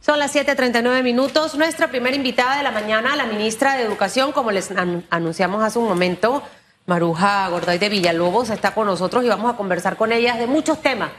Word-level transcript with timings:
Son 0.00 0.18
las 0.18 0.32
7:39 0.32 1.02
minutos. 1.02 1.56
Nuestra 1.56 1.88
primera 1.88 2.14
invitada 2.14 2.56
de 2.56 2.62
la 2.62 2.70
mañana, 2.70 3.16
la 3.16 3.26
ministra 3.26 3.76
de 3.76 3.82
Educación, 3.82 4.30
como 4.30 4.52
les 4.52 4.70
anunciamos 5.10 5.62
hace 5.62 5.78
un 5.80 5.88
momento, 5.88 6.42
Maruja 6.86 7.48
Gorday 7.48 7.78
de 7.78 7.88
Villalobos, 7.88 8.50
está 8.50 8.72
con 8.74 8.86
nosotros 8.86 9.24
y 9.24 9.28
vamos 9.28 9.52
a 9.52 9.56
conversar 9.56 9.96
con 9.96 10.12
ella 10.12 10.36
de 10.36 10.46
muchos 10.46 10.80
temas. 10.80 11.10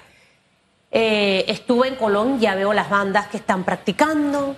Eh, 0.92 1.44
estuve 1.50 1.90
en 1.90 1.96
Colón, 1.96 2.40
ya 2.40 2.56
veo 2.56 2.72
las 2.72 2.90
bandas 2.90 3.28
que 3.28 3.38
están 3.38 3.66
practicando. 3.66 4.56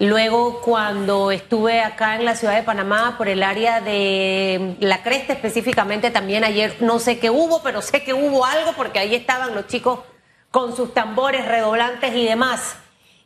Luego, 0.00 0.60
cuando 0.60 1.30
estuve 1.30 1.80
acá 1.80 2.16
en 2.16 2.24
la 2.24 2.34
ciudad 2.34 2.56
de 2.56 2.64
Panamá, 2.64 3.14
por 3.16 3.28
el 3.28 3.44
área 3.44 3.80
de 3.80 4.76
La 4.80 5.04
Cresta 5.04 5.34
específicamente, 5.34 6.10
también 6.10 6.42
ayer 6.42 6.76
no 6.80 6.98
sé 6.98 7.20
qué 7.20 7.30
hubo, 7.30 7.62
pero 7.62 7.80
sé 7.80 8.02
que 8.02 8.12
hubo 8.12 8.44
algo 8.44 8.72
porque 8.72 8.98
ahí 8.98 9.14
estaban 9.14 9.54
los 9.54 9.68
chicos 9.68 10.00
con 10.50 10.74
sus 10.74 10.92
tambores 10.92 11.46
redoblantes 11.46 12.12
y 12.14 12.24
demás. 12.24 12.76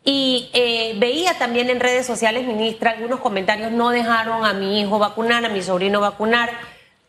Y 0.09 0.51
eh, 0.53 0.95
veía 0.99 1.37
también 1.37 1.69
en 1.69 1.81
redes 1.81 2.07
sociales, 2.07 2.47
ministra, 2.47 2.93
algunos 2.93 3.19
comentarios, 3.19 3.73
no 3.73 3.91
dejaron 3.91 4.45
a 4.45 4.53
mi 4.53 4.81
hijo 4.81 5.01
vacunar, 5.01 5.45
a 5.45 5.49
mi 5.49 5.63
sobrino 5.63 6.01
vacunar, 6.01 6.49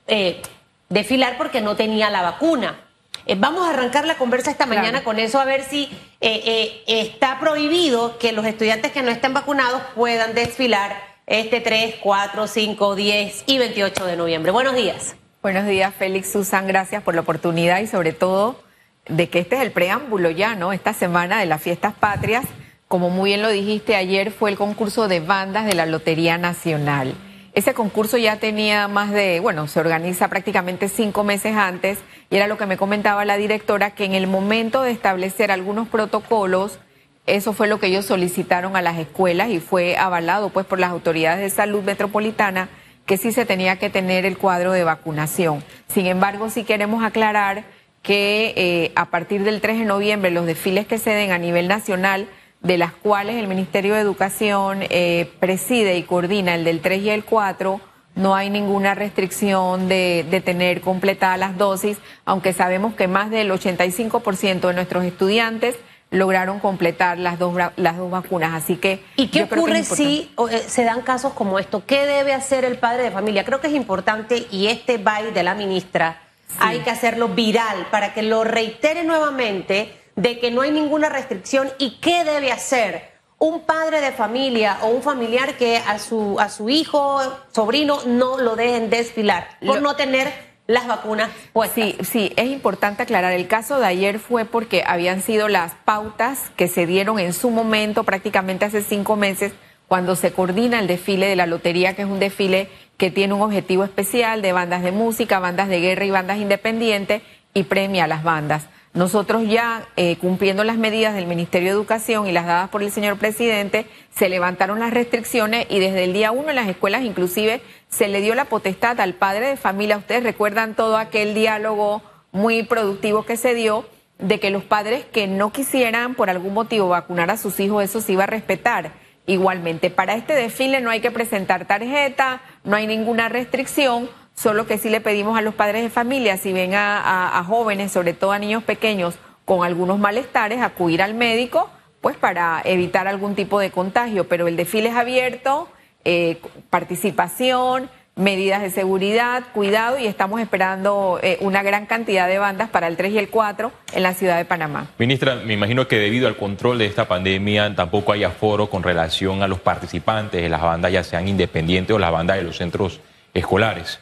eh, 0.07 0.41
desfilar 0.89 1.37
porque 1.37 1.61
no 1.61 1.75
tenía 1.75 2.09
la 2.09 2.23
vacuna. 2.23 2.79
Eh, 3.27 3.35
vamos 3.37 3.67
a 3.67 3.69
arrancar 3.69 4.07
la 4.07 4.17
conversa 4.17 4.49
esta 4.49 4.65
mañana 4.65 5.03
con 5.03 5.19
eso, 5.19 5.39
a 5.39 5.45
ver 5.45 5.63
si 5.63 5.95
está 6.19 7.39
prohibido 7.39 8.17
que 8.17 8.31
los 8.31 8.47
estudiantes 8.47 8.91
que 8.91 9.03
no 9.03 9.11
estén 9.11 9.35
vacunados 9.35 9.83
puedan 9.93 10.33
desfilar 10.33 10.97
este 11.27 11.61
3, 11.61 11.97
4, 12.01 12.47
5, 12.47 12.95
10 12.95 13.43
y 13.45 13.59
28 13.59 14.05
de 14.07 14.15
noviembre. 14.17 14.51
Buenos 14.51 14.75
días. 14.75 15.15
Buenos 15.43 15.67
días, 15.67 15.93
Félix, 15.93 16.31
Susan, 16.31 16.65
gracias 16.65 17.03
por 17.03 17.13
la 17.13 17.21
oportunidad 17.21 17.79
y 17.79 17.85
sobre 17.85 18.13
todo 18.13 18.59
de 19.07 19.29
que 19.29 19.37
este 19.37 19.57
es 19.57 19.61
el 19.61 19.71
preámbulo 19.71 20.31
ya, 20.31 20.55
¿no? 20.55 20.73
Esta 20.73 20.93
semana 20.93 21.39
de 21.39 21.45
las 21.45 21.61
fiestas 21.61 21.93
patrias 21.93 22.43
como 22.87 23.09
muy 23.09 23.31
bien 23.31 23.41
lo 23.41 23.49
dijiste 23.49 23.95
ayer, 23.95 24.31
fue 24.31 24.49
el 24.49 24.57
concurso 24.57 25.07
de 25.07 25.19
bandas 25.19 25.65
de 25.65 25.73
la 25.73 25.85
Lotería 25.85 26.37
Nacional. 26.37 27.15
Ese 27.53 27.73
concurso 27.73 28.17
ya 28.17 28.37
tenía 28.37 28.87
más 28.87 29.11
de, 29.11 29.39
bueno, 29.39 29.67
se 29.67 29.79
organiza 29.79 30.27
prácticamente 30.27 30.89
cinco 30.89 31.23
meses 31.23 31.55
antes 31.55 31.99
y 32.29 32.35
era 32.35 32.47
lo 32.47 32.57
que 32.57 32.67
me 32.67 32.77
comentaba 32.77 33.25
la 33.25 33.35
directora, 33.35 33.91
que 33.91 34.05
en 34.05 34.13
el 34.13 34.27
momento 34.27 34.83
de 34.83 34.91
establecer 34.91 35.51
algunos 35.51 35.87
protocolos, 35.87 36.79
eso 37.25 37.53
fue 37.53 37.67
lo 37.67 37.79
que 37.79 37.87
ellos 37.87 38.05
solicitaron 38.05 38.75
a 38.75 38.81
las 38.81 38.97
escuelas 38.99 39.49
y 39.49 39.59
fue 39.59 39.97
avalado 39.97 40.49
pues 40.49 40.65
por 40.65 40.79
las 40.79 40.91
autoridades 40.91 41.41
de 41.41 41.49
salud 41.49 41.83
metropolitana 41.83 42.69
que 43.05 43.17
sí 43.17 43.31
se 43.31 43.45
tenía 43.45 43.77
que 43.77 43.89
tener 43.89 44.25
el 44.25 44.37
cuadro 44.37 44.71
de 44.71 44.83
vacunación. 44.83 45.63
Sin 45.87 46.05
embargo, 46.05 46.49
sí 46.49 46.63
queremos 46.63 47.03
aclarar 47.03 47.63
que 48.01 48.53
eh, 48.55 48.91
a 48.95 49.05
partir 49.05 49.43
del 49.43 49.59
3 49.59 49.79
de 49.79 49.85
noviembre 49.85 50.31
los 50.31 50.45
desfiles 50.45 50.87
que 50.87 50.99
se 50.99 51.09
den 51.09 51.31
a 51.31 51.37
nivel 51.37 51.67
nacional 51.67 52.27
de 52.67 52.77
las 52.77 52.91
cuales 52.91 53.37
el 53.37 53.47
Ministerio 53.47 53.95
de 53.95 54.01
Educación 54.01 54.79
eh, 54.81 55.31
preside 55.39 55.97
y 55.97 56.03
coordina 56.03 56.53
el 56.53 56.63
del 56.63 56.81
3 56.81 57.01
y 57.01 57.09
el 57.09 57.23
4, 57.23 57.81
no 58.15 58.35
hay 58.35 58.49
ninguna 58.49 58.93
restricción 58.93 59.87
de, 59.87 60.25
de 60.29 60.41
tener 60.41 60.81
completadas 60.81 61.39
las 61.39 61.57
dosis, 61.57 61.97
aunque 62.25 62.51
sabemos 62.53 62.93
que 62.93 63.07
más 63.07 63.29
del 63.29 63.51
85% 63.51 64.67
de 64.67 64.73
nuestros 64.73 65.05
estudiantes 65.05 65.77
lograron 66.09 66.59
completar 66.59 67.17
las 67.17 67.37
dos, 67.39 67.55
las 67.75 67.97
dos 67.97 68.11
vacunas. 68.11 68.53
Así 68.53 68.77
que. 68.77 69.03
¿Y 69.15 69.27
qué 69.27 69.43
ocurre 69.43 69.83
si 69.83 70.31
eh, 70.49 70.63
se 70.67 70.83
dan 70.83 71.01
casos 71.01 71.33
como 71.33 71.59
esto? 71.59 71.83
¿Qué 71.85 72.05
debe 72.05 72.33
hacer 72.33 72.65
el 72.65 72.77
padre 72.77 73.03
de 73.03 73.11
familia? 73.11 73.45
Creo 73.45 73.61
que 73.61 73.67
es 73.67 73.73
importante 73.73 74.47
y 74.51 74.67
este 74.67 74.97
bye 74.97 75.31
de 75.33 75.43
la 75.43 75.55
ministra 75.55 76.21
hay 76.59 76.79
que 76.79 76.89
hacerlo 76.89 77.29
viral 77.29 77.87
para 77.91 78.13
que 78.13 78.23
lo 78.23 78.43
reitere 78.43 79.03
nuevamente 79.03 79.93
de 80.17 80.39
que 80.39 80.51
no 80.51 80.61
hay 80.61 80.71
ninguna 80.71 81.07
restricción 81.07 81.69
y 81.77 81.99
qué 82.01 82.25
debe 82.25 82.51
hacer 82.51 83.15
un 83.39 83.61
padre 83.61 84.01
de 84.01 84.11
familia 84.11 84.79
o 84.81 84.87
un 84.87 85.03
familiar 85.03 85.57
que 85.57 85.77
a 85.77 85.99
su, 85.99 86.39
a 86.39 86.49
su 86.49 86.69
hijo, 86.69 87.21
sobrino, 87.53 87.99
no 88.05 88.39
lo 88.39 88.55
dejen 88.55 88.89
desfilar 88.89 89.47
por 89.65 89.81
no 89.81 89.95
tener 89.95 90.33
las 90.65 90.87
vacunas 90.87 91.29
pues 91.53 91.71
Sí, 91.71 91.95
sí, 92.01 92.33
es 92.35 92.47
importante 92.47 93.03
aclarar. 93.03 93.31
El 93.31 93.47
caso 93.47 93.79
de 93.79 93.85
ayer 93.85 94.19
fue 94.19 94.43
porque 94.43 94.83
habían 94.85 95.21
sido 95.21 95.47
las 95.47 95.75
pautas 95.85 96.51
que 96.57 96.67
se 96.67 96.87
dieron 96.87 97.19
en 97.19 97.31
su 97.31 97.51
momento, 97.51 98.03
prácticamente 98.03 98.65
hace 98.65 98.81
cinco 98.81 99.15
meses, 99.15 99.53
cuando 99.87 100.15
se 100.15 100.33
coordina 100.33 100.79
el 100.79 100.87
desfile 100.87 101.27
de 101.27 101.35
la 101.35 101.45
lotería, 101.45 101.95
que 101.95 102.01
es 102.01 102.07
un 102.07 102.19
desfile 102.19 102.69
que 102.97 103.11
tiene 103.11 103.35
un 103.35 103.41
objetivo 103.41 103.83
especial 103.83 104.41
de 104.41 104.51
bandas 104.51 104.81
de 104.81 104.91
música, 104.91 105.39
bandas 105.39 105.69
de 105.69 105.79
guerra 105.79 106.05
y 106.05 106.11
bandas 106.11 106.39
independientes 106.39 107.21
y 107.53 107.63
premia 107.63 108.05
a 108.05 108.07
las 108.07 108.23
bandas. 108.23 108.67
Nosotros 108.97 109.47
ya, 109.47 109.87
eh, 109.95 110.17
cumpliendo 110.17 110.63
las 110.63 110.77
medidas 110.77 111.13
del 111.13 111.27
Ministerio 111.27 111.67
de 111.67 111.75
Educación 111.75 112.25
y 112.25 112.31
las 112.31 112.47
dadas 112.47 112.71
por 112.71 112.81
el 112.81 112.89
señor 112.89 113.19
presidente, 113.19 113.85
se 114.09 114.27
levantaron 114.27 114.79
las 114.79 114.91
restricciones 114.91 115.67
y 115.69 115.77
desde 115.77 116.03
el 116.03 116.13
día 116.13 116.31
uno 116.31 116.49
en 116.49 116.55
las 116.55 116.67
escuelas 116.67 117.03
inclusive 117.03 117.61
se 117.89 118.07
le 118.07 118.21
dio 118.21 118.33
la 118.33 118.45
potestad 118.45 118.99
al 118.99 119.13
padre 119.13 119.49
de 119.49 119.55
familia. 119.55 119.97
Ustedes 119.97 120.23
recuerdan 120.23 120.73
todo 120.73 120.97
aquel 120.97 121.35
diálogo 121.35 122.01
muy 122.31 122.63
productivo 122.63 123.21
que 123.23 123.37
se 123.37 123.53
dio 123.53 123.85
de 124.17 124.39
que 124.39 124.49
los 124.49 124.63
padres 124.63 125.05
que 125.05 125.27
no 125.27 125.51
quisieran 125.51 126.15
por 126.15 126.31
algún 126.31 126.55
motivo 126.55 126.89
vacunar 126.89 127.29
a 127.29 127.37
sus 127.37 127.59
hijos, 127.59 127.83
eso 127.83 128.01
se 128.01 128.13
iba 128.13 128.23
a 128.23 128.25
respetar. 128.25 128.93
Igualmente, 129.27 129.91
para 129.91 130.15
este 130.15 130.33
desfile 130.33 130.81
no 130.81 130.89
hay 130.89 131.01
que 131.01 131.11
presentar 131.11 131.67
tarjeta, 131.67 132.41
no 132.63 132.75
hay 132.75 132.87
ninguna 132.87 133.29
restricción, 133.29 134.09
solo 134.37 134.67
que 134.67 134.77
sí 134.77 134.89
le 134.89 135.01
pedimos 135.01 135.37
a 135.37 135.41
los 135.41 135.55
padres 135.55 135.83
de 135.83 135.89
familia, 135.89 136.37
si 136.37 136.53
ven 136.53 136.73
a, 136.75 137.43
jóvenes, 137.47 137.91
sobre 137.91 138.13
todo 138.13 138.31
a 138.31 138.39
niños 138.39 138.63
pequeños, 138.63 139.15
con 139.45 139.65
algunos 139.65 139.97
malestares, 139.97 140.61
acudir 140.61 141.01
al 141.01 141.15
médico, 141.15 141.69
pues 142.01 142.15
para 142.17 142.61
evitar 142.63 143.07
algún 143.07 143.35
tipo 143.35 143.59
de 143.59 143.71
contagio. 143.71 144.27
Pero 144.27 144.47
el 144.47 144.55
desfile 144.55 144.89
es 144.89 144.95
abierto, 144.95 145.67
eh, 146.05 146.39
participación, 146.69 147.89
medidas 148.15 148.61
de 148.61 148.69
seguridad, 148.69 149.43
cuidado 149.53 149.97
y 149.97 150.05
estamos 150.05 150.39
esperando 150.39 151.19
eh, 151.23 151.37
una 151.41 151.63
gran 151.63 151.85
cantidad 151.85 152.27
de 152.27 152.37
bandas 152.37 152.69
para 152.69 152.87
el 152.87 152.97
3 152.97 153.13
y 153.13 153.17
el 153.17 153.29
4 153.29 153.71
en 153.93 154.03
la 154.03 154.13
ciudad 154.13 154.37
de 154.37 154.45
Panamá. 154.45 154.87
Ministra, 154.97 155.35
me 155.35 155.53
imagino 155.53 155.87
que 155.87 155.97
debido 155.97 156.27
al 156.27 156.35
control 156.35 156.79
de 156.79 156.85
esta 156.85 157.07
pandemia 157.07 157.73
tampoco 157.75 158.13
hay 158.13 158.23
aforo 158.23 158.69
con 158.69 158.83
relación 158.83 159.43
a 159.43 159.47
los 159.47 159.59
participantes 159.59 160.41
de 160.41 160.49
las 160.49 160.61
bandas, 160.61 160.91
ya 160.91 161.03
sean 161.03 161.27
independientes 161.27 161.95
o 161.95 161.99
las 161.99 162.11
bandas 162.11 162.37
de 162.37 162.43
los 162.43 162.57
centros 162.57 162.99
escolares. 163.33 163.99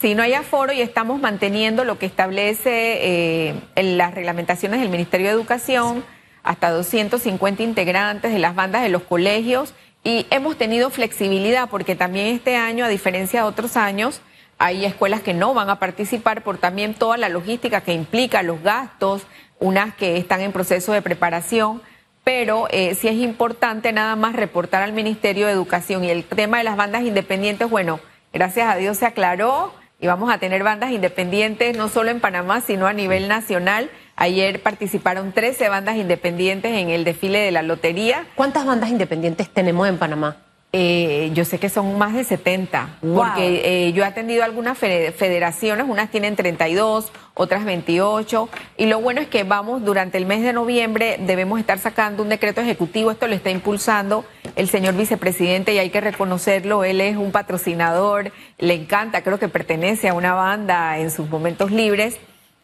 Si 0.00 0.14
no 0.14 0.22
hay 0.22 0.32
aforo 0.32 0.72
y 0.72 0.80
estamos 0.80 1.20
manteniendo 1.20 1.84
lo 1.84 1.98
que 1.98 2.06
establece 2.06 2.70
eh, 3.02 3.54
las 3.76 4.14
reglamentaciones 4.14 4.80
del 4.80 4.88
Ministerio 4.88 5.26
de 5.26 5.34
Educación, 5.34 6.02
hasta 6.42 6.70
250 6.70 7.62
integrantes 7.62 8.32
de 8.32 8.38
las 8.38 8.54
bandas 8.54 8.82
de 8.82 8.88
los 8.88 9.02
colegios 9.02 9.74
y 10.02 10.26
hemos 10.30 10.56
tenido 10.56 10.88
flexibilidad 10.88 11.68
porque 11.68 11.96
también 11.96 12.28
este 12.28 12.56
año, 12.56 12.86
a 12.86 12.88
diferencia 12.88 13.42
de 13.42 13.48
otros 13.48 13.76
años, 13.76 14.22
hay 14.56 14.86
escuelas 14.86 15.20
que 15.20 15.34
no 15.34 15.52
van 15.52 15.68
a 15.68 15.78
participar 15.78 16.42
por 16.42 16.56
también 16.56 16.94
toda 16.94 17.18
la 17.18 17.28
logística 17.28 17.82
que 17.82 17.92
implica 17.92 18.42
los 18.42 18.62
gastos, 18.62 19.26
unas 19.58 19.94
que 19.94 20.16
están 20.16 20.40
en 20.40 20.52
proceso 20.52 20.94
de 20.94 21.02
preparación, 21.02 21.82
pero 22.24 22.68
eh, 22.70 22.94
sí 22.94 23.08
es 23.08 23.16
importante 23.16 23.92
nada 23.92 24.16
más 24.16 24.34
reportar 24.34 24.82
al 24.82 24.94
Ministerio 24.94 25.46
de 25.46 25.52
Educación. 25.52 26.04
Y 26.04 26.10
el 26.10 26.24
tema 26.24 26.56
de 26.56 26.64
las 26.64 26.76
bandas 26.76 27.02
independientes, 27.02 27.68
bueno, 27.68 28.00
gracias 28.32 28.66
a 28.66 28.76
Dios 28.76 28.96
se 28.96 29.04
aclaró 29.04 29.78
y 30.00 30.06
vamos 30.06 30.32
a 30.32 30.38
tener 30.38 30.62
bandas 30.62 30.90
independientes 30.90 31.76
no 31.76 31.88
solo 31.88 32.10
en 32.10 32.20
Panamá, 32.20 32.60
sino 32.60 32.86
a 32.86 32.92
nivel 32.92 33.28
nacional. 33.28 33.90
Ayer 34.16 34.62
participaron 34.62 35.32
13 35.32 35.68
bandas 35.68 35.96
independientes 35.96 36.72
en 36.72 36.88
el 36.90 37.04
desfile 37.04 37.38
de 37.38 37.50
la 37.50 37.62
lotería. 37.62 38.26
¿Cuántas 38.34 38.64
bandas 38.64 38.90
independientes 38.90 39.50
tenemos 39.50 39.88
en 39.88 39.98
Panamá? 39.98 40.38
Eh, 40.72 41.32
yo 41.34 41.44
sé 41.44 41.58
que 41.58 41.68
son 41.68 41.98
más 41.98 42.14
de 42.14 42.22
70, 42.22 42.98
porque 43.00 43.88
eh, 43.88 43.92
yo 43.92 44.04
he 44.04 44.06
atendido 44.06 44.44
algunas 44.44 44.78
federaciones, 44.78 45.84
unas 45.88 46.12
tienen 46.12 46.36
32, 46.36 47.10
otras 47.34 47.64
28, 47.64 48.48
y 48.76 48.86
lo 48.86 49.00
bueno 49.00 49.20
es 49.20 49.26
que 49.26 49.42
vamos, 49.42 49.84
durante 49.84 50.16
el 50.16 50.26
mes 50.26 50.42
de 50.42 50.52
noviembre 50.52 51.16
debemos 51.26 51.58
estar 51.58 51.80
sacando 51.80 52.22
un 52.22 52.28
decreto 52.28 52.60
ejecutivo, 52.60 53.10
esto 53.10 53.26
lo 53.26 53.34
está 53.34 53.50
impulsando 53.50 54.24
el 54.56 54.68
señor 54.68 54.94
vicepresidente 54.94 55.74
y 55.74 55.78
hay 55.78 55.90
que 55.90 56.00
reconocerlo, 56.00 56.84
él 56.84 57.00
es 57.00 57.16
un 57.16 57.32
patrocinador, 57.32 58.32
le 58.58 58.74
encanta, 58.74 59.22
creo 59.22 59.38
que 59.38 59.48
pertenece 59.48 60.08
a 60.08 60.14
una 60.14 60.34
banda 60.34 60.98
en 60.98 61.10
sus 61.10 61.28
momentos 61.28 61.70
libres, 61.70 62.18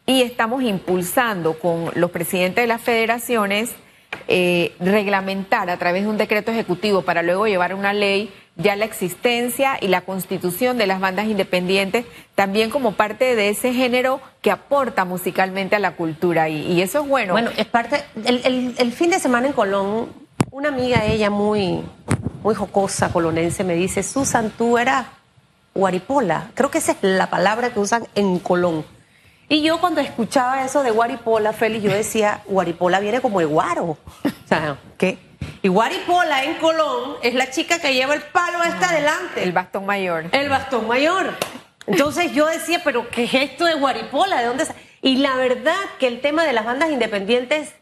y 0.05 0.21
estamos 0.21 0.63
impulsando 0.63 1.59
con 1.59 1.91
los 1.95 2.11
presidentes 2.11 2.63
de 2.63 2.67
las 2.67 2.81
federaciones, 2.81 3.71
eh, 4.29 4.73
reglamentar 4.79 5.69
a 5.69 5.77
través 5.77 6.03
de 6.03 6.09
un 6.09 6.17
decreto 6.17 6.51
ejecutivo 6.51 7.01
para 7.01 7.23
luego 7.23 7.45
llevar 7.45 7.73
una 7.73 7.91
ley 7.91 8.31
ya 8.57 8.75
la 8.75 8.85
existencia 8.85 9.77
y 9.79 9.87
la 9.87 10.01
constitución 10.01 10.77
de 10.77 10.87
las 10.87 10.99
bandas 10.99 11.27
independientes, 11.27 12.05
también 12.35 12.69
como 12.69 12.93
parte 12.93 13.35
de 13.35 13.49
ese 13.49 13.73
género 13.73 14.19
que 14.41 14.49
aporta 14.51 15.05
musicalmente 15.05 15.75
a 15.75 15.79
la 15.79 15.95
cultura. 15.95 16.49
Y, 16.49 16.81
eso 16.81 17.01
es 17.01 17.07
bueno. 17.07 17.33
Bueno, 17.33 17.51
es 17.55 17.67
parte. 17.67 18.03
El, 18.25 18.91
fin 18.91 19.11
de 19.11 19.19
semana 19.19 19.47
en 19.47 19.53
Colón, 19.53 20.09
una 20.57 20.69
amiga, 20.69 21.05
ella 21.05 21.29
muy, 21.29 21.83
muy 22.41 22.55
jocosa, 22.55 23.09
colonense, 23.13 23.63
me 23.63 23.75
dice: 23.75 24.01
Susan, 24.01 24.49
tú 24.49 24.79
eras 24.79 25.05
guaripola. 25.75 26.49
Creo 26.55 26.71
que 26.71 26.79
esa 26.79 26.93
es 26.93 26.97
la 27.01 27.29
palabra 27.29 27.69
que 27.69 27.79
usan 27.79 28.07
en 28.15 28.39
Colón. 28.39 28.83
Y 29.49 29.61
yo 29.61 29.79
cuando 29.79 30.01
escuchaba 30.01 30.65
eso 30.65 30.81
de 30.81 30.89
Guaripola, 30.89 31.53
Félix, 31.53 31.83
yo 31.83 31.91
decía, 31.91 32.41
Guaripola 32.47 32.99
viene 32.99 33.21
como 33.21 33.39
el 33.39 33.47
guaro. 33.47 33.85
O 33.85 33.97
sea, 34.49 34.79
¿qué? 34.97 35.19
Y 35.61 35.67
Guaripola 35.67 36.43
en 36.43 36.55
Colón 36.55 37.17
es 37.21 37.35
la 37.35 37.51
chica 37.51 37.79
que 37.79 37.93
lleva 37.93 38.15
el 38.15 38.23
palo 38.23 38.63
este 38.63 38.83
adelante. 38.83 39.43
El 39.43 39.51
bastón 39.51 39.85
mayor. 39.85 40.25
El 40.31 40.49
bastón 40.49 40.87
mayor. 40.87 41.35
Entonces 41.85 42.33
yo 42.33 42.47
decía, 42.47 42.81
pero 42.83 43.07
¿qué 43.09 43.25
es 43.25 43.33
esto 43.35 43.65
de 43.65 43.75
Guaripola? 43.75 44.39
¿De 44.41 44.47
dónde 44.47 44.65
sa-?" 44.65 44.75
Y 45.03 45.17
la 45.17 45.35
verdad 45.35 45.77
que 45.99 46.07
el 46.07 46.19
tema 46.19 46.43
de 46.43 46.51
las 46.51 46.65
bandas 46.65 46.89
independientes 46.91 47.73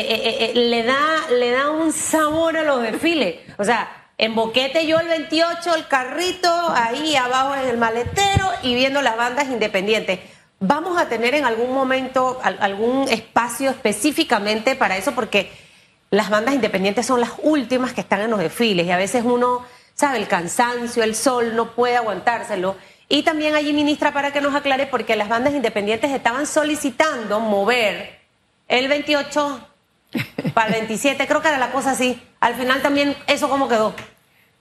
eh, 0.00 0.22
eh, 0.24 0.44
eh, 0.46 0.52
le, 0.54 0.82
da, 0.84 1.28
le 1.30 1.50
da 1.50 1.70
un 1.70 1.92
sabor 1.92 2.56
a 2.56 2.62
los 2.62 2.82
desfiles. 2.82 3.36
O 3.58 3.64
sea, 3.64 3.90
en 4.18 4.34
Boquete 4.34 4.86
yo 4.86 4.98
el 5.00 5.08
28, 5.08 5.74
el 5.74 5.86
carrito, 5.86 6.48
ahí 6.74 7.14
abajo 7.16 7.54
en 7.54 7.68
el 7.68 7.76
maletero 7.78 8.48
y 8.62 8.74
viendo 8.74 9.02
las 9.02 9.16
bandas 9.16 9.48
independientes. 9.48 10.20
Vamos 10.60 10.96
a 10.96 11.08
tener 11.08 11.34
en 11.34 11.44
algún 11.44 11.72
momento 11.74 12.38
al- 12.42 12.58
algún 12.60 13.08
espacio 13.08 13.70
específicamente 13.70 14.76
para 14.76 14.96
eso 14.96 15.12
porque 15.12 15.50
las 16.10 16.30
bandas 16.30 16.54
independientes 16.54 17.04
son 17.06 17.20
las 17.20 17.32
últimas 17.42 17.92
que 17.92 18.00
están 18.02 18.20
en 18.20 18.30
los 18.30 18.38
desfiles 18.38 18.86
y 18.86 18.90
a 18.92 18.96
veces 18.96 19.24
uno, 19.24 19.64
sabe, 19.94 20.18
el 20.18 20.28
cansancio, 20.28 21.02
el 21.02 21.14
sol 21.16 21.56
no 21.56 21.72
puede 21.72 21.96
aguantárselo. 21.96 22.76
Y 23.08 23.24
también 23.24 23.54
allí, 23.56 23.72
ministra, 23.72 24.12
para 24.12 24.32
que 24.32 24.40
nos 24.40 24.54
aclare, 24.54 24.86
porque 24.86 25.16
las 25.16 25.28
bandas 25.28 25.52
independientes 25.54 26.10
estaban 26.12 26.46
solicitando 26.46 27.40
mover 27.40 28.20
el 28.68 28.88
28 28.88 29.68
para 30.54 30.68
el 30.68 30.72
27, 30.74 31.26
creo 31.26 31.42
que 31.42 31.48
era 31.48 31.58
la 31.58 31.72
cosa 31.72 31.92
así. 31.92 32.20
Al 32.40 32.54
final 32.54 32.82
también 32.82 33.16
eso 33.26 33.48
cómo 33.48 33.68
quedó. 33.68 33.94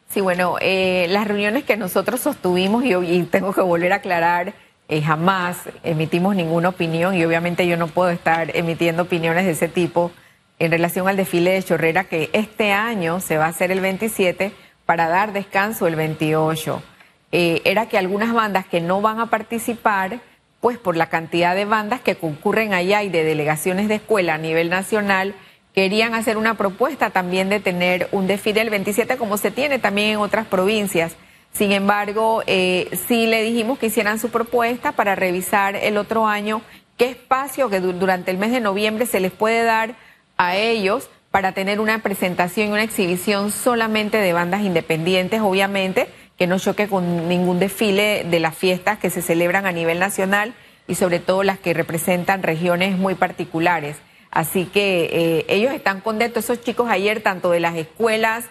Sí, 0.10 0.22
bueno, 0.22 0.58
eh, 0.60 1.08
las 1.10 1.28
reuniones 1.28 1.64
que 1.64 1.78
nosotros 1.78 2.20
sostuvimos, 2.20 2.84
y, 2.84 2.94
y 2.94 3.24
tengo 3.24 3.54
que 3.54 3.62
volver 3.62 3.94
a 3.94 3.98
aclarar, 3.98 4.54
eh, 4.92 5.02
jamás 5.02 5.58
emitimos 5.84 6.36
ninguna 6.36 6.68
opinión 6.68 7.16
y 7.16 7.24
obviamente 7.24 7.66
yo 7.66 7.78
no 7.78 7.88
puedo 7.88 8.10
estar 8.10 8.54
emitiendo 8.58 9.04
opiniones 9.04 9.46
de 9.46 9.52
ese 9.52 9.70
tipo 9.70 10.12
en 10.60 10.70
relación 10.70 11.08
al 11.08 11.16
desfile 11.16 11.52
de 11.52 11.64
Chorrera 11.64 12.04
que 12.04 12.30
este 12.34 12.74
año 12.74 13.22
se 13.22 13.38
va 13.38 13.46
a 13.46 13.50
hacer 13.50 13.72
el 13.72 13.80
27 13.80 14.52
para 14.86 15.08
dar 15.08 15.32
descanso 15.32 15.88
el 15.88 15.96
28. 15.96 16.84
Eh, 17.32 17.62
era 17.64 17.86
que 17.86 17.98
algunas 17.98 18.34
bandas 18.34 18.66
que 18.66 18.82
no 18.82 19.00
van 19.00 19.22
a 19.22 19.28
participar, 19.28 20.20
pues 20.62 20.78
por 20.78 20.96
la 20.96 21.08
cantidad 21.08 21.56
de 21.56 21.66
bandas 21.66 22.00
que 22.02 22.16
concurren 22.16 22.74
allá 22.74 23.04
y 23.04 23.10
de 23.10 23.24
delegaciones 23.26 23.88
de 23.90 23.96
escuela 23.96 24.36
a 24.36 24.38
nivel 24.38 24.70
nacional, 24.70 25.34
querían 25.74 26.14
hacer 26.14 26.38
una 26.38 26.54
propuesta 26.56 27.10
también 27.10 27.50
de 27.50 27.60
tener 27.60 28.08
un 28.12 28.28
desfile 28.28 28.62
el 28.62 28.70
27 28.70 29.18
como 29.18 29.38
se 29.38 29.52
tiene 29.52 29.80
también 29.80 30.12
en 30.12 30.18
otras 30.18 30.46
provincias. 30.46 31.16
Sin 31.54 31.72
embargo, 31.72 32.44
eh, 32.48 32.90
sí 33.08 33.26
le 33.28 33.42
dijimos 33.44 33.80
que 33.80 33.88
hicieran 33.88 34.20
su 34.20 34.30
propuesta 34.30 34.92
para 34.94 35.16
revisar 35.16 35.76
el 35.76 35.98
otro 35.98 36.28
año 36.28 36.62
qué 36.98 37.10
espacio 37.10 37.70
que 37.70 37.80
du- 37.80 37.94
durante 37.94 38.32
el 38.32 38.38
mes 38.38 38.52
de 38.52 38.60
noviembre 38.62 39.06
se 39.06 39.20
les 39.20 39.32
puede 39.32 39.64
dar 39.64 39.96
a 40.38 40.56
ellos 40.56 41.10
para 41.32 41.54
tener 41.54 41.80
una 41.80 42.00
presentación 42.00 42.68
y 42.70 42.72
una 42.72 42.84
exhibición 42.84 43.52
solamente 43.52 44.18
de 44.18 44.34
bandas 44.34 44.62
independientes, 44.62 45.42
obviamente, 45.42 46.08
que 46.42 46.48
no 46.48 46.58
choque 46.58 46.88
con 46.88 47.30
ningún 47.30 47.60
desfile 47.60 48.26
de 48.28 48.40
las 48.40 48.58
fiestas 48.58 48.98
que 48.98 49.12
se 49.12 49.22
celebran 49.22 49.68
a 49.68 49.72
nivel 49.72 50.00
nacional 50.00 50.56
y 50.88 50.96
sobre 50.96 51.20
todo 51.20 51.44
las 51.44 51.60
que 51.60 51.72
representan 51.76 52.42
regiones 52.42 52.98
muy 52.98 53.14
particulares. 53.14 53.98
Así 54.32 54.66
que 54.66 55.08
eh, 55.14 55.46
ellos 55.50 55.72
están 55.72 56.02
contentos, 56.02 56.46
esos 56.46 56.60
chicos 56.64 56.90
ayer, 56.90 57.22
tanto 57.22 57.52
de 57.52 57.60
las 57.60 57.76
escuelas, 57.76 58.46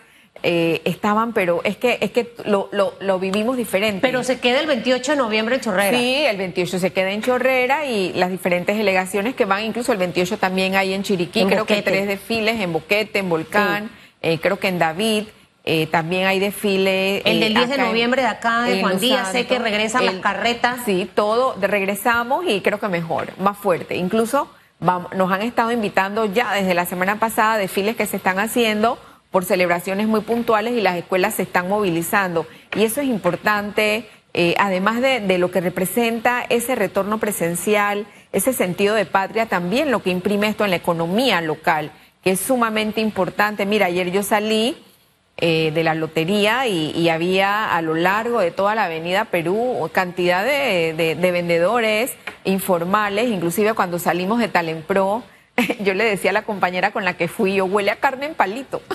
eh, 0.44 0.82
estaban, 0.84 1.32
pero 1.32 1.62
es 1.64 1.76
que, 1.78 1.98
es 2.00 2.12
que 2.12 2.32
lo, 2.44 2.68
lo, 2.70 2.94
lo 3.00 3.18
vivimos 3.18 3.56
diferente. 3.56 3.98
Pero 4.02 4.22
se 4.22 4.38
queda 4.38 4.60
el 4.60 4.68
28 4.68 5.10
de 5.10 5.18
noviembre 5.18 5.56
en 5.56 5.60
Chorrera. 5.60 5.98
Sí, 5.98 6.14
el 6.14 6.36
28 6.36 6.78
se 6.78 6.92
queda 6.92 7.10
en 7.10 7.22
Chorrera 7.22 7.86
y 7.86 8.12
las 8.12 8.30
diferentes 8.30 8.76
delegaciones 8.76 9.34
que 9.34 9.46
van, 9.46 9.64
incluso 9.64 9.90
el 9.90 9.98
28 9.98 10.38
también 10.38 10.76
hay 10.76 10.94
en 10.94 11.02
Chiriquí, 11.02 11.40
En 11.40 11.48
creo 11.48 11.66
que 11.66 11.74
Boquete. 11.74 11.90
tres 11.90 12.06
desfiles, 12.06 12.60
en 12.60 12.72
Boquete, 12.72 13.18
en 13.18 13.28
Volcán, 13.28 13.90
eh, 14.22 14.38
creo 14.40 14.60
que 14.60 14.68
en 14.68 14.78
David. 14.78 15.24
Eh, 15.64 15.86
también 15.86 16.26
hay 16.26 16.38
desfile. 16.38 17.18
El 17.18 17.38
eh, 17.38 17.40
del 17.46 17.54
10 17.54 17.68
de 17.68 17.74
acá 17.74 17.82
en- 17.82 17.88
noviembre 17.88 18.22
de 18.22 18.28
acá, 18.28 18.62
de 18.62 18.80
Juan 18.80 18.98
Díaz, 18.98 19.32
sé 19.32 19.46
que 19.46 19.58
regresan 19.58 20.06
las 20.06 20.14
carretas. 20.16 20.80
Sí, 20.84 21.08
todo, 21.14 21.54
de- 21.54 21.66
regresamos 21.66 22.44
y 22.48 22.60
creo 22.60 22.78
que 22.80 22.88
mejor, 22.88 23.28
más 23.38 23.56
fuerte. 23.58 23.96
Incluso 23.96 24.48
vamos- 24.80 25.12
nos 25.14 25.30
han 25.30 25.42
estado 25.42 25.70
invitando 25.72 26.24
ya 26.24 26.52
desde 26.54 26.74
la 26.74 26.86
semana 26.86 27.18
pasada 27.18 27.58
desfiles 27.58 27.96
que 27.96 28.06
se 28.06 28.16
están 28.16 28.38
haciendo 28.38 28.98
por 29.30 29.44
celebraciones 29.44 30.08
muy 30.08 30.22
puntuales 30.22 30.72
y 30.72 30.80
las 30.80 30.96
escuelas 30.96 31.34
se 31.34 31.42
están 31.42 31.68
movilizando. 31.68 32.46
Y 32.74 32.82
eso 32.84 33.00
es 33.00 33.06
importante, 33.06 34.08
eh, 34.34 34.54
además 34.58 35.00
de, 35.00 35.20
de 35.20 35.38
lo 35.38 35.50
que 35.50 35.60
representa 35.60 36.44
ese 36.48 36.74
retorno 36.74 37.18
presencial, 37.18 38.06
ese 38.32 38.52
sentido 38.52 38.94
de 38.94 39.04
patria, 39.06 39.46
también 39.46 39.90
lo 39.90 40.02
que 40.02 40.10
imprime 40.10 40.48
esto 40.48 40.64
en 40.64 40.70
la 40.70 40.76
economía 40.76 41.40
local, 41.42 41.92
que 42.24 42.30
es 42.32 42.40
sumamente 42.40 43.00
importante. 43.00 43.66
Mira, 43.66 43.86
ayer 43.86 44.10
yo 44.10 44.22
salí 44.22 44.76
eh, 45.40 45.70
de 45.74 45.84
la 45.84 45.94
lotería 45.94 46.66
y, 46.66 46.90
y 46.90 47.08
había 47.08 47.74
a 47.74 47.82
lo 47.82 47.94
largo 47.94 48.40
de 48.40 48.50
toda 48.50 48.74
la 48.74 48.84
avenida 48.84 49.24
Perú 49.26 49.88
cantidad 49.92 50.44
de, 50.44 50.94
de- 50.96 51.14
de 51.14 51.32
vendedores 51.32 52.12
informales, 52.44 53.28
inclusive 53.30 53.74
cuando 53.74 53.98
salimos 53.98 54.38
de 54.38 54.48
Talenpro, 54.48 55.22
yo 55.80 55.94
le 55.94 56.04
decía 56.04 56.30
a 56.30 56.34
la 56.34 56.42
compañera 56.42 56.90
con 56.90 57.04
la 57.04 57.14
que 57.14 57.28
fui, 57.28 57.54
yo 57.54 57.64
huele 57.64 57.90
a 57.90 57.96
carne 57.96 58.26
en 58.26 58.34
palito. 58.34 58.82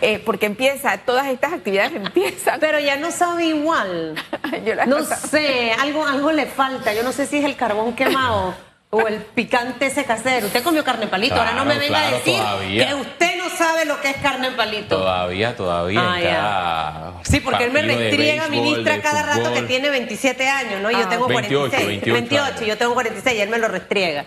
Eh, 0.00 0.20
porque 0.24 0.46
empieza, 0.46 0.96
todas 0.98 1.26
estas 1.26 1.52
actividades 1.52 1.92
empiezan. 1.94 2.58
Pero 2.60 2.78
ya 2.80 2.96
no 2.96 3.10
sabe 3.12 3.46
igual. 3.46 4.14
Yo 4.66 4.74
la- 4.74 4.86
No 4.86 5.02
sé, 5.04 5.72
algo, 5.78 6.04
algo 6.06 6.32
le 6.32 6.46
falta. 6.46 6.92
Yo 6.94 7.02
no 7.04 7.12
sé 7.12 7.26
si 7.26 7.38
es 7.38 7.44
el 7.44 7.54
carbón 7.56 7.94
quemado 7.94 8.54
o 8.94 9.06
el 9.08 9.16
picante 9.22 9.86
ese 9.86 10.04
casero. 10.04 10.48
Usted 10.48 10.62
comió 10.62 10.84
carne 10.84 11.04
en 11.04 11.10
palito. 11.10 11.34
Ahora 11.36 11.52
no 11.54 11.64
me 11.64 11.78
Claro, 11.78 11.80
venga 11.94 12.08
a 12.08 12.10
decir 12.10 12.36
todavía. 12.36 12.86
que 12.88 12.94
usted 12.94 13.38
no 13.38 13.48
sabe 13.48 13.86
lo 13.86 13.98
que 14.02 14.10
es 14.10 14.16
carne 14.18 14.48
en 14.48 14.54
palito. 14.56 14.98
Todavía, 14.98 15.56
todavía. 15.56 16.00
Ah, 16.04 17.12
Sí, 17.24 17.40
porque 17.40 17.64
él 17.64 17.72
me 17.72 17.80
restriega, 17.80 18.48
ministra, 18.48 19.00
cada 19.00 19.22
rato 19.22 19.50
que 19.54 19.62
tiene 19.62 19.88
27 19.88 20.46
años, 20.46 20.82
¿no? 20.82 20.90
Y 20.90 20.94
Ah. 20.96 21.00
yo 21.04 21.08
tengo 21.08 21.26
28, 21.26 21.70
46. 21.70 22.12
28 22.12 22.64
yo 22.66 22.76
tengo 22.76 22.92
46 22.92 23.38
y 23.38 23.40
él 23.40 23.48
me 23.48 23.56
lo 23.58 23.68
restriega. 23.68 24.26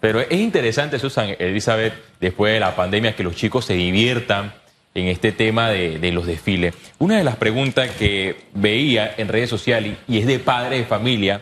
Pero 0.00 0.18
es 0.20 0.32
interesante, 0.32 0.98
Susan, 0.98 1.36
Elizabeth, 1.38 1.94
después 2.18 2.52
de 2.54 2.58
la 2.58 2.74
pandemia, 2.74 3.14
que 3.14 3.22
los 3.22 3.36
chicos 3.36 3.66
se 3.66 3.74
diviertan 3.74 4.52
en 4.96 5.06
este 5.06 5.30
tema 5.30 5.70
de, 5.70 6.00
de 6.00 6.10
los 6.10 6.26
desfiles. 6.26 6.74
Una 6.98 7.18
de 7.18 7.22
las 7.24 7.36
preguntas 7.36 7.88
que 7.90 8.34
veía 8.52 9.14
en 9.16 9.28
redes 9.28 9.48
sociales, 9.48 9.96
y 10.08 10.18
es 10.18 10.26
de 10.26 10.40
padres 10.40 10.80
de 10.80 10.86
familia, 10.86 11.40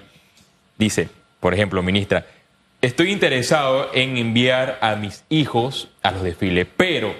dice, 0.77 1.09
por 1.41 1.55
ejemplo, 1.55 1.83
ministra, 1.83 2.27
estoy 2.81 3.11
interesado 3.12 3.91
en 3.94 4.17
enviar 4.17 4.79
a 4.81 4.97
mis 4.97 5.25
hijos 5.29 5.88
a 6.03 6.11
los 6.11 6.23
desfiles, 6.23 6.67
pero 6.77 7.15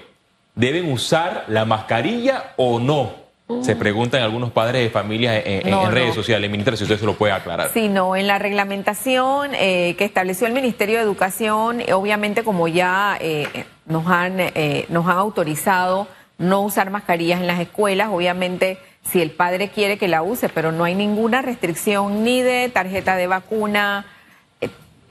¿deben 0.55 0.91
usar 0.91 1.45
la 1.47 1.65
mascarilla 1.65 2.53
o 2.57 2.79
no? 2.79 3.19
Se 3.63 3.75
preguntan 3.75 4.21
algunos 4.23 4.51
padres 4.51 4.81
de 4.81 4.89
familia 4.89 5.37
en, 5.37 5.67
en- 5.67 5.71
No, 5.71 5.83
en 5.85 5.91
redes 5.91 6.07
no. 6.09 6.13
sociales. 6.15 6.49
Ministra, 6.49 6.77
si 6.77 6.83
usted 6.85 6.97
se 6.97 7.05
lo 7.05 7.15
puede 7.15 7.33
aclarar. 7.33 7.69
Sí, 7.73 7.89
no, 7.89 8.15
en 8.15 8.25
la 8.25 8.39
reglamentación 8.39 9.51
eh, 9.55 9.95
que 9.97 10.05
estableció 10.05 10.47
el 10.47 10.53
Ministerio 10.53 10.95
de 10.97 11.03
Educación, 11.03 11.81
eh, 11.81 11.91
obviamente 11.91 12.43
como 12.45 12.69
ya 12.69 13.17
eh, 13.19 13.65
nos, 13.85 14.07
han, 14.07 14.39
eh, 14.39 14.85
nos 14.87 15.05
han 15.05 15.17
autorizado 15.17 16.07
no 16.37 16.61
usar 16.61 16.91
mascarillas 16.91 17.41
en 17.41 17.47
las 17.47 17.59
escuelas, 17.59 18.07
obviamente 18.09 18.77
si 19.11 19.21
el 19.21 19.31
padre 19.31 19.67
quiere 19.67 19.97
que 19.97 20.07
la 20.07 20.21
use, 20.21 20.47
pero 20.47 20.71
no 20.71 20.85
hay 20.85 20.95
ninguna 20.95 21.41
restricción 21.41 22.23
ni 22.23 22.41
de 22.41 22.69
tarjeta 22.69 23.17
de 23.17 23.27
vacuna. 23.27 24.05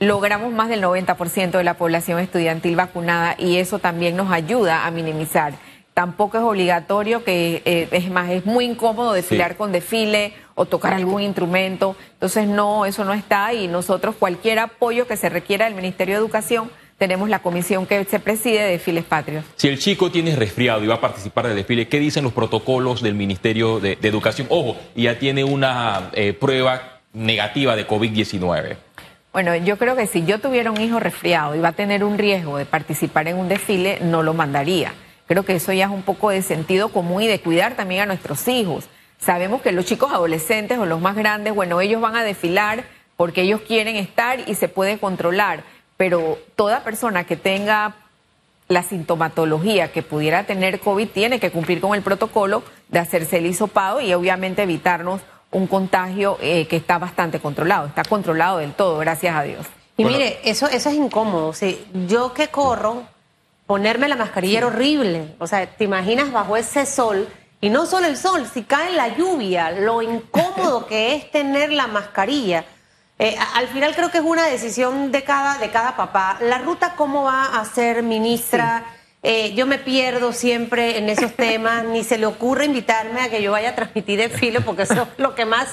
Logramos 0.01 0.51
más 0.51 0.67
del 0.67 0.81
90% 0.81 1.51
de 1.51 1.63
la 1.63 1.75
población 1.75 2.17
estudiantil 2.19 2.75
vacunada 2.75 3.35
y 3.37 3.57
eso 3.57 3.77
también 3.77 4.15
nos 4.17 4.31
ayuda 4.31 4.87
a 4.87 4.91
minimizar. 4.91 5.53
Tampoco 5.93 6.37
es 6.39 6.43
obligatorio 6.43 7.23
que, 7.23 7.61
eh, 7.65 7.87
es 7.91 8.09
más, 8.09 8.31
es 8.31 8.43
muy 8.47 8.65
incómodo 8.65 9.13
desfilar 9.13 9.51
Sí. 9.51 9.57
con 9.57 9.71
desfile 9.71 10.33
o 10.55 10.65
tocar 10.65 10.95
algún 10.95 11.21
instrumento. 11.21 11.95
Entonces, 12.13 12.47
no, 12.47 12.87
eso 12.87 13.05
no 13.05 13.13
está 13.13 13.53
y 13.53 13.67
nosotros 13.67 14.15
cualquier 14.17 14.57
apoyo 14.57 15.05
que 15.05 15.17
se 15.17 15.29
requiera 15.29 15.65
del 15.65 15.75
Ministerio 15.75 16.15
de 16.15 16.19
Educación, 16.21 16.71
tenemos 16.97 17.29
la 17.29 17.39
comisión 17.39 17.85
que 17.85 18.03
se 18.05 18.19
preside 18.19 18.59
de 18.63 18.71
desfiles 18.71 19.03
patrios. 19.03 19.45
Si 19.55 19.67
el 19.67 19.77
chico 19.77 20.09
tiene 20.11 20.35
resfriado 20.35 20.83
y 20.83 20.87
va 20.87 20.95
a 20.95 21.01
participar 21.01 21.45
del 21.45 21.57
desfile, 21.57 21.87
¿qué 21.87 21.99
dicen 21.99 22.23
los 22.23 22.33
protocolos 22.33 23.03
del 23.03 23.13
Ministerio 23.13 23.79
de, 23.79 23.97
de 23.97 24.07
Educación? 24.07 24.47
Ojo, 24.49 24.77
y 24.95 25.03
ya 25.03 25.19
tiene 25.19 25.43
una 25.43 26.09
eh, 26.13 26.33
prueba 26.33 27.01
negativa 27.13 27.75
de 27.75 27.85
COVID-19. 27.87 28.77
Bueno, 29.33 29.55
yo 29.55 29.77
creo 29.77 29.95
que 29.95 30.07
si 30.07 30.25
yo 30.25 30.39
tuviera 30.39 30.71
un 30.71 30.81
hijo 30.81 30.99
resfriado 30.99 31.55
y 31.55 31.59
va 31.59 31.69
a 31.69 31.73
tener 31.73 32.03
un 32.03 32.17
riesgo 32.17 32.57
de 32.57 32.65
participar 32.65 33.29
en 33.29 33.37
un 33.37 33.47
desfile, 33.47 33.99
no 34.01 34.23
lo 34.23 34.33
mandaría. 34.33 34.93
Creo 35.25 35.43
que 35.43 35.55
eso 35.55 35.71
ya 35.71 35.85
es 35.85 35.91
un 35.91 36.03
poco 36.03 36.31
de 36.31 36.41
sentido 36.41 36.89
común 36.89 37.21
y 37.21 37.27
de 37.27 37.39
cuidar 37.39 37.75
también 37.75 38.01
a 38.01 38.05
nuestros 38.07 38.45
hijos. 38.49 38.89
Sabemos 39.19 39.61
que 39.61 39.71
los 39.71 39.85
chicos 39.85 40.11
adolescentes 40.11 40.77
o 40.79 40.85
los 40.85 40.99
más 40.99 41.15
grandes, 41.15 41.55
bueno, 41.55 41.79
ellos 41.79 42.01
van 42.01 42.17
a 42.17 42.23
desfilar 42.23 42.83
porque 43.15 43.43
ellos 43.43 43.61
quieren 43.61 43.95
estar 43.95 44.49
y 44.49 44.55
se 44.55 44.67
puede 44.67 44.97
controlar, 44.97 45.63
pero 45.95 46.37
toda 46.57 46.83
persona 46.83 47.23
que 47.23 47.37
tenga 47.37 47.95
la 48.67 48.83
sintomatología 48.83 49.93
que 49.93 50.03
pudiera 50.03 50.43
tener 50.43 50.81
COVID 50.81 51.07
tiene 51.07 51.39
que 51.39 51.51
cumplir 51.51 51.79
con 51.79 51.95
el 51.95 52.01
protocolo 52.01 52.63
de 52.89 52.99
hacerse 52.99 53.37
el 53.37 53.45
hisopado 53.45 54.01
y 54.01 54.13
obviamente 54.13 54.63
evitarnos 54.63 55.21
un 55.51 55.67
contagio 55.67 56.37
eh, 56.41 56.67
que 56.67 56.77
está 56.77 56.97
bastante 56.97 57.39
controlado, 57.39 57.87
está 57.87 58.03
controlado 58.03 58.59
del 58.59 58.73
todo, 58.73 58.97
gracias 58.99 59.35
a 59.35 59.43
Dios. 59.43 59.65
Y 59.97 60.03
Bueno. 60.03 60.17
mire, 60.17 60.39
eso, 60.43 60.67
eso 60.67 60.89
es 60.89 60.95
incómodo. 60.95 61.53
Sí, 61.53 61.85
yo 62.07 62.33
que 62.33 62.47
corro, 62.47 63.03
ponerme 63.67 64.07
la 64.07 64.15
mascarilla 64.15 64.59
era 64.59 64.67
horrible. 64.67 65.35
O 65.39 65.47
sea, 65.47 65.65
te 65.65 65.83
imaginas 65.83 66.31
bajo 66.31 66.57
ese 66.57 66.85
sol, 66.85 67.27
y 67.59 67.69
no 67.69 67.85
solo 67.85 68.07
el 68.07 68.17
sol, 68.17 68.47
si 68.51 68.63
cae 68.63 68.91
la 68.93 69.15
lluvia, 69.15 69.71
lo 69.71 70.01
incómodo 70.01 70.85
que 70.89 71.15
es 71.15 71.29
tener 71.31 71.71
la 71.71 71.87
mascarilla. 71.87 72.65
Eh, 73.19 73.37
al 73.53 73.67
final 73.67 73.93
creo 73.93 74.09
que 74.09 74.17
es 74.17 74.23
una 74.23 74.45
decisión 74.47 75.11
de 75.11 75.23
cada, 75.23 75.59
de 75.59 75.69
cada 75.69 75.95
papá. 75.95 76.37
La 76.41 76.57
ruta, 76.57 76.95
¿cómo 76.95 77.23
va 77.23 77.59
a 77.59 77.65
ser 77.65 78.01
ministra? 78.01 78.83
Eh, 79.23 79.53
yo 79.53 79.67
me 79.67 79.77
pierdo 79.77 80.33
siempre 80.33 80.97
en 80.97 81.07
esos 81.07 81.35
temas, 81.35 81.83
ni 81.83 82.03
se 82.03 82.17
le 82.17 82.25
ocurre 82.25 82.65
invitarme 82.65 83.21
a 83.21 83.29
que 83.29 83.41
yo 83.43 83.51
vaya 83.51 83.69
a 83.69 83.75
transmitir 83.75 84.19
el 84.19 84.31
filo, 84.31 84.61
porque 84.61 84.83
eso 84.83 84.93
es 84.93 85.07
lo 85.17 85.35
que 85.35 85.45
más 85.45 85.67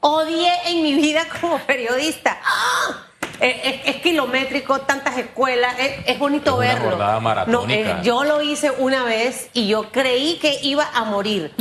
odié 0.00 0.50
en 0.66 0.82
mi 0.82 0.94
vida 0.94 1.22
como 1.40 1.58
periodista. 1.58 2.38
¡Ah! 2.44 3.04
Es, 3.40 3.96
kilométrico, 4.02 4.80
tantas 4.80 5.16
escuelas, 5.16 5.76
es, 5.78 6.18
bonito 6.18 6.56
verlo. 6.56 6.98
No, 7.46 7.68
eh, 7.68 7.98
yo 8.02 8.24
lo 8.24 8.42
hice 8.42 8.72
una 8.78 9.04
vez 9.04 9.48
y 9.52 9.68
yo 9.68 9.92
creí 9.92 10.38
que 10.40 10.58
iba 10.62 10.88
a 10.92 11.04
morir. 11.04 11.54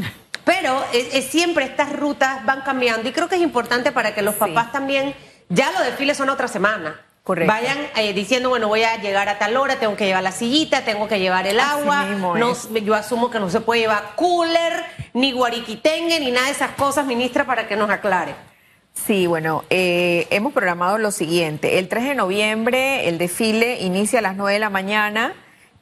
Pero 0.44 0.84
siempre 1.30 1.66
estas 1.66 1.94
rutas 1.94 2.44
van 2.46 2.62
cambiando 2.62 3.08
y 3.08 3.12
creo 3.12 3.28
que 3.28 3.36
es 3.36 3.42
importante 3.42 3.92
para 3.92 4.16
que 4.16 4.24
los 4.24 4.34
papás 4.34 4.72
también, 4.72 5.14
ya 5.50 5.72
los 5.72 5.86
desfiles 5.86 6.18
son 6.18 6.32
otra 6.32 6.48
semana. 6.48 7.00
Vayan 7.46 7.78
eh, 7.98 8.14
diciendo, 8.14 8.50
bueno, 8.50 8.68
voy 8.68 8.84
a 8.84 8.98
llegar 9.02 9.28
a 9.30 9.38
tal 9.38 9.58
hora, 9.58 9.76
tengo 9.78 9.96
que 9.96 10.06
llevar 10.06 10.24
la 10.24 10.32
sillita, 10.32 10.86
tengo 10.86 11.08
que 11.08 11.20
llevar 11.20 11.46
el 11.48 11.60
agua. 11.60 12.06
No, 12.06 12.54
yo 12.80 12.96
asumo 12.96 13.30
que 13.30 13.40
no 13.40 13.50
se 13.50 13.60
puede 13.60 13.82
llevar 13.82 14.14
cooler, 14.16 14.84
ni 15.14 15.32
guariquitengue, 15.32 16.20
ni 16.20 16.32
nada 16.32 16.48
de 16.48 16.54
esas 16.54 16.72
cosas, 16.72 17.06
ministra, 17.06 17.46
para 17.46 17.68
que 17.68 17.76
nos 17.76 17.90
aclare. 17.90 18.36
Sí, 18.94 19.28
bueno, 19.28 19.64
eh, 19.70 20.28
hemos 20.32 20.54
programado 20.54 20.98
lo 20.98 21.12
siguiente. 21.12 21.80
El 21.80 21.88
3 21.88 22.06
de 22.06 22.16
noviembre 22.16 23.08
el 23.08 23.18
desfile 23.18 23.80
inicia 23.82 24.20
a 24.20 24.22
las 24.22 24.36
9 24.36 24.54
de 24.54 24.60
la 24.60 24.70
mañana 24.70 25.34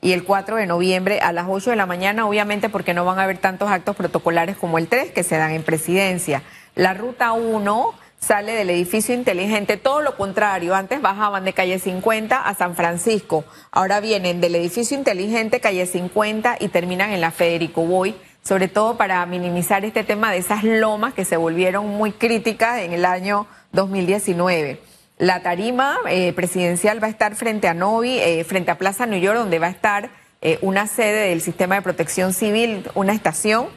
y 0.02 0.12
el 0.12 0.24
4 0.24 0.58
de 0.58 0.68
noviembre 0.68 1.20
a 1.22 1.32
las 1.32 1.46
8 1.50 1.72
de 1.72 1.76
la 1.76 1.86
mañana, 1.86 2.28
obviamente 2.28 2.70
porque 2.70 2.94
no 2.94 3.06
van 3.06 3.20
a 3.20 3.24
haber 3.24 3.38
tantos 3.38 3.70
actos 3.70 3.96
protocolares 3.96 4.58
como 4.58 4.78
el 4.78 4.88
3 4.88 5.12
que 5.12 5.24
se 5.24 5.38
dan 5.38 5.52
en 5.52 5.64
presidencia. 5.64 6.44
La 6.76 6.94
ruta 6.94 7.32
1 7.32 7.94
sale 8.26 8.54
del 8.54 8.72
edificio 8.72 9.14
inteligente, 9.14 9.78
todo 9.78 10.02
lo 10.02 10.18
contrario, 10.18 10.74
antes 10.74 11.00
bajaban 11.00 11.46
de 11.46 11.54
calle 11.54 11.78
50 11.78 12.42
a 12.42 12.56
San 12.56 12.76
Francisco, 12.76 13.46
ahora 13.72 14.00
vienen 14.00 14.42
del 14.42 14.56
edificio 14.56 14.98
inteligente, 14.98 15.60
calle 15.60 15.86
50 15.86 16.58
y 16.60 16.70
terminan 16.70 17.12
en 17.12 17.22
la 17.22 17.30
Federico. 17.30 17.86
Boy, 17.86 18.16
sobre 18.44 18.68
todo 18.68 18.98
para 18.98 19.24
minimizar 19.28 19.86
este 19.86 20.04
tema 20.04 20.32
de 20.32 20.40
esas 20.40 20.64
lomas 20.64 21.14
que 21.14 21.24
se 21.24 21.38
volvieron 21.38 21.88
muy 21.88 22.14
críticas 22.14 22.80
en 22.80 22.94
el 22.94 23.06
año 23.06 23.46
2019. 23.74 24.82
La 25.20 25.44
tarima 25.44 25.98
eh, 26.10 26.34
presidencial 26.34 27.02
va 27.02 27.08
a 27.08 27.12
estar 27.12 27.36
frente 27.36 27.68
a 27.68 27.76
Novi, 27.76 28.18
eh, 28.20 28.44
frente 28.44 28.72
a 28.72 28.78
Plaza 28.78 29.06
New 29.06 29.20
York, 29.20 29.38
donde 29.38 29.60
va 29.60 29.68
a 29.68 29.72
estar 29.72 30.10
eh, 30.42 30.58
una 30.62 30.88
sede 30.88 31.30
del 31.30 31.42
sistema 31.42 31.76
de 31.76 31.84
protección 31.84 32.34
civil, 32.34 32.90
una 32.96 33.14
estación 33.14 33.68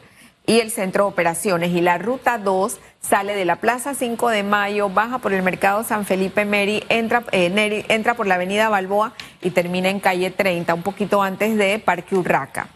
y 0.49 0.61
el 0.61 0.71
centro 0.71 1.03
de 1.03 1.09
operaciones. 1.11 1.69
Y 1.69 1.81
la 1.81 1.99
ruta 1.99 2.39
2 2.39 2.79
sale 2.99 3.35
de 3.35 3.45
la 3.45 3.57
Plaza 3.57 3.93
5 3.93 4.29
de 4.29 4.41
Mayo, 4.41 4.89
baja 4.89 5.19
por 5.19 5.31
el 5.31 5.43
Mercado 5.43 5.83
San 5.83 6.05
Felipe 6.05 6.43
Meri, 6.43 6.83
entra, 6.89 7.23
eh, 7.31 7.85
entra 7.87 8.15
por 8.15 8.25
la 8.25 8.33
Avenida 8.33 8.67
Balboa 8.67 9.13
y 9.43 9.51
termina 9.51 9.89
en 9.89 9.99
calle 9.99 10.31
30, 10.31 10.73
un 10.73 10.81
poquito 10.81 11.21
antes 11.21 11.55
de 11.55 11.77
Parque 11.77 12.15
Urraca. 12.15 12.67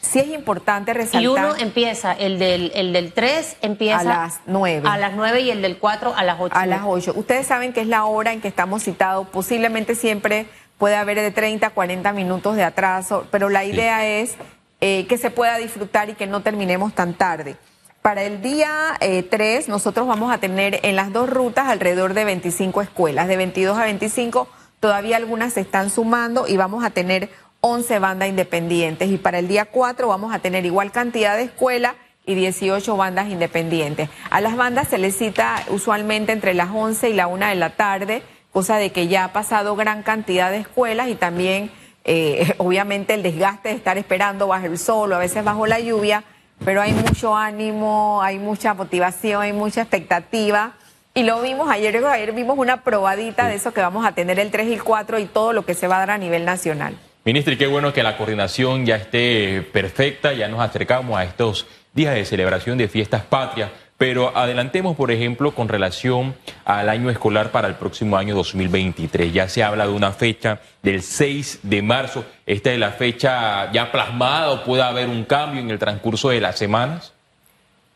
Sí 0.00 0.20
es 0.20 0.28
importante 0.28 0.94
resaltar. 0.94 1.22
Y 1.22 1.26
uno 1.26 1.54
empieza, 1.56 2.14
el 2.14 2.38
del, 2.38 2.72
el 2.74 2.94
del 2.94 3.12
3 3.12 3.58
empieza. 3.60 4.00
A 4.00 4.04
las 4.04 4.40
9. 4.46 4.88
A 4.88 4.96
las 4.96 5.12
9 5.12 5.40
y 5.40 5.50
el 5.50 5.60
del 5.60 5.76
4 5.76 6.14
a 6.16 6.24
las 6.24 6.40
8. 6.40 6.56
A 6.56 6.64
las 6.64 6.80
8. 6.86 7.12
Ustedes 7.14 7.46
saben 7.46 7.74
que 7.74 7.82
es 7.82 7.88
la 7.88 8.06
hora 8.06 8.32
en 8.32 8.40
que 8.40 8.48
estamos 8.48 8.84
citados. 8.84 9.28
Posiblemente 9.28 9.96
siempre 9.96 10.46
puede 10.78 10.96
haber 10.96 11.20
de 11.20 11.30
30 11.30 11.66
a 11.66 11.70
40 11.70 12.10
minutos 12.14 12.56
de 12.56 12.64
atraso, 12.64 13.26
pero 13.30 13.50
la 13.50 13.66
idea 13.66 14.06
es 14.06 14.36
eh, 14.80 15.06
que 15.08 15.18
se 15.18 15.30
pueda 15.30 15.58
disfrutar 15.58 16.08
y 16.08 16.14
que 16.14 16.26
no 16.26 16.42
terminemos 16.42 16.94
tan 16.94 17.14
tarde. 17.14 17.56
Para 18.02 18.22
el 18.22 18.40
día 18.40 18.96
3 19.00 19.32
eh, 19.40 19.64
nosotros 19.68 20.06
vamos 20.06 20.32
a 20.32 20.38
tener 20.38 20.80
en 20.82 20.96
las 20.96 21.12
dos 21.12 21.28
rutas 21.28 21.68
alrededor 21.68 22.14
de 22.14 22.24
25 22.24 22.80
escuelas, 22.82 23.28
de 23.28 23.36
22 23.36 23.76
a 23.76 23.84
25, 23.84 24.48
todavía 24.80 25.16
algunas 25.16 25.52
se 25.52 25.60
están 25.60 25.90
sumando 25.90 26.46
y 26.46 26.56
vamos 26.56 26.84
a 26.84 26.90
tener 26.90 27.28
11 27.60 27.98
bandas 27.98 28.28
independientes. 28.28 29.10
Y 29.10 29.18
para 29.18 29.40
el 29.40 29.48
día 29.48 29.66
4 29.66 30.06
vamos 30.06 30.32
a 30.32 30.38
tener 30.38 30.64
igual 30.64 30.92
cantidad 30.92 31.36
de 31.36 31.44
escuelas 31.44 31.94
y 32.24 32.34
18 32.34 32.96
bandas 32.96 33.28
independientes. 33.28 34.10
A 34.30 34.40
las 34.40 34.56
bandas 34.56 34.88
se 34.88 34.98
les 34.98 35.16
cita 35.16 35.64
usualmente 35.70 36.32
entre 36.32 36.54
las 36.54 36.70
11 36.72 37.10
y 37.10 37.14
la 37.14 37.26
1 37.26 37.46
de 37.46 37.54
la 37.56 37.70
tarde, 37.70 38.22
cosa 38.52 38.76
de 38.76 38.92
que 38.92 39.08
ya 39.08 39.24
ha 39.24 39.32
pasado 39.32 39.76
gran 39.76 40.02
cantidad 40.02 40.50
de 40.50 40.58
escuelas 40.58 41.08
y 41.08 41.14
también 41.14 41.70
eh, 42.10 42.54
obviamente 42.58 43.12
el 43.12 43.22
desgaste 43.22 43.68
de 43.68 43.74
estar 43.74 43.98
esperando 43.98 44.48
bajo 44.48 44.64
el 44.64 44.78
sol 44.78 45.12
o 45.12 45.16
a 45.16 45.18
veces 45.18 45.44
bajo 45.44 45.66
la 45.66 45.78
lluvia, 45.78 46.24
pero 46.64 46.80
hay 46.80 46.92
mucho 46.92 47.36
ánimo, 47.36 48.22
hay 48.22 48.38
mucha 48.38 48.72
motivación, 48.72 49.42
hay 49.42 49.52
mucha 49.52 49.82
expectativa. 49.82 50.72
Y 51.12 51.24
lo 51.24 51.42
vimos 51.42 51.70
ayer, 51.70 52.02
ayer 52.06 52.32
vimos 52.32 52.56
una 52.56 52.82
probadita 52.82 53.46
de 53.46 53.56
eso 53.56 53.74
que 53.74 53.82
vamos 53.82 54.06
a 54.06 54.12
tener 54.12 54.38
el 54.38 54.50
3 54.50 54.68
y 54.68 54.74
el 54.74 54.82
4 54.82 55.18
y 55.18 55.26
todo 55.26 55.52
lo 55.52 55.66
que 55.66 55.74
se 55.74 55.86
va 55.86 55.96
a 55.96 55.98
dar 56.00 56.12
a 56.12 56.18
nivel 56.18 56.46
nacional. 56.46 56.96
Ministra, 57.24 57.52
y 57.52 57.58
qué 57.58 57.66
bueno 57.66 57.92
que 57.92 58.02
la 58.02 58.16
coordinación 58.16 58.86
ya 58.86 58.96
esté 58.96 59.60
perfecta, 59.60 60.32
ya 60.32 60.48
nos 60.48 60.60
acercamos 60.60 61.18
a 61.18 61.24
estos 61.24 61.66
días 61.92 62.14
de 62.14 62.24
celebración 62.24 62.78
de 62.78 62.88
fiestas 62.88 63.22
patrias. 63.22 63.70
Pero 63.98 64.36
adelantemos, 64.36 64.96
por 64.96 65.10
ejemplo, 65.10 65.52
con 65.52 65.68
relación 65.68 66.36
al 66.64 66.88
año 66.88 67.10
escolar 67.10 67.50
para 67.50 67.66
el 67.66 67.74
próximo 67.74 68.16
año 68.16 68.36
2023. 68.36 69.32
Ya 69.32 69.48
se 69.48 69.64
habla 69.64 69.88
de 69.88 69.92
una 69.92 70.12
fecha 70.12 70.60
del 70.84 71.02
6 71.02 71.60
de 71.64 71.82
marzo. 71.82 72.24
¿Esta 72.46 72.72
es 72.72 72.78
la 72.78 72.92
fecha 72.92 73.72
ya 73.72 73.90
plasmada 73.90 74.52
o 74.52 74.62
puede 74.64 74.82
haber 74.82 75.08
un 75.08 75.24
cambio 75.24 75.60
en 75.60 75.70
el 75.70 75.80
transcurso 75.80 76.28
de 76.28 76.40
las 76.40 76.56
semanas? 76.56 77.12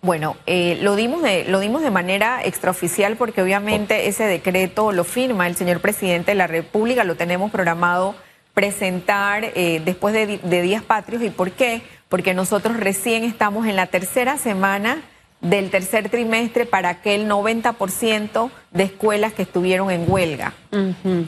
Bueno, 0.01 0.37
eh, 0.47 0.77
lo, 0.83 0.97
dimos 0.97 1.23
de, 1.23 1.45
lo 1.45 1.61
dimos 1.61 1.83
de 1.83 1.93
manera 1.93 2.43
extraoficial 2.45 3.17
porque 3.17 3.41
obviamente 3.41 4.09
ese 4.09 4.25
decreto 4.25 4.91
lo 4.91 5.05
firma 5.05 5.47
el 5.47 5.55
señor 5.55 5.79
presidente 5.79 6.33
de 6.33 6.35
la 6.35 6.49
República, 6.49 7.05
lo 7.05 7.15
tenemos 7.15 7.53
programado 7.53 8.17
presentar 8.55 9.45
eh, 9.55 9.81
después 9.85 10.13
de, 10.13 10.39
de 10.39 10.63
días 10.63 10.83
patrios. 10.83 11.23
¿Y 11.23 11.31
por 11.31 11.53
qué? 11.53 11.83
Porque 12.09 12.35
nosotros 12.35 12.77
recién 12.77 13.23
estamos 13.23 13.69
en 13.69 13.77
la 13.77 13.87
tercera 13.87 14.37
semana 14.37 15.01
del 15.43 15.71
tercer 15.71 16.09
trimestre 16.09 16.67
para 16.67 16.89
aquel 16.89 17.29
90% 17.29 18.51
de 18.71 18.85
escuelas 18.85 19.33
que 19.33 19.43
estuvieron 19.43 19.91
en 19.91 20.11
huelga, 20.11 20.55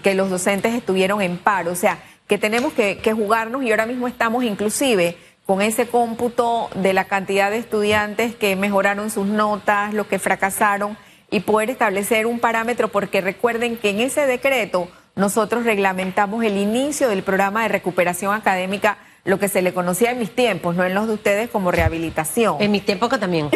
que 0.02 0.14
los 0.14 0.30
docentes 0.30 0.72
estuvieron 0.72 1.20
en 1.20 1.36
paro. 1.36 1.72
O 1.72 1.76
sea, 1.76 1.98
que 2.28 2.38
tenemos 2.38 2.72
que, 2.72 2.98
jugarnos 3.12 3.64
y 3.64 3.70
ahora 3.70 3.86
mismo 3.86 4.08
estamos 4.08 4.44
inclusive 4.44 5.18
con 5.44 5.60
ese 5.60 5.88
cómputo 5.88 6.70
de 6.76 6.94
la 6.94 7.04
cantidad 7.04 7.50
de 7.50 7.58
estudiantes 7.58 8.34
que 8.34 8.56
mejoraron 8.56 9.10
sus 9.10 9.26
notas, 9.26 9.92
los 9.92 10.06
que 10.06 10.18
fracasaron, 10.18 10.96
y 11.30 11.40
poder 11.40 11.68
establecer 11.68 12.26
un 12.26 12.38
parámetro, 12.38 12.88
porque 12.88 13.20
recuerden 13.20 13.76
que 13.76 13.90
en 13.90 14.00
ese 14.00 14.26
decreto 14.26 14.88
nosotros 15.16 15.64
reglamentamos 15.64 16.44
el 16.44 16.56
inicio 16.56 17.08
del 17.08 17.24
programa 17.24 17.62
de 17.62 17.68
recuperación 17.68 18.32
académica 18.32 18.98
lo 19.24 19.38
que 19.38 19.48
se 19.48 19.62
le 19.62 19.72
conocía 19.72 20.10
en 20.10 20.18
mis 20.18 20.34
tiempos, 20.34 20.76
no 20.76 20.84
en 20.84 20.94
los 20.94 21.08
de 21.08 21.14
ustedes 21.14 21.48
como 21.50 21.70
rehabilitación. 21.70 22.56
En 22.60 22.70
mis 22.70 22.84
tiempos 22.84 23.08
que 23.08 23.18
también. 23.18 23.48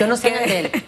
Yo 0.00 0.06
no 0.06 0.16
sé 0.16 0.30
de 0.30 0.60
él. 0.60 0.70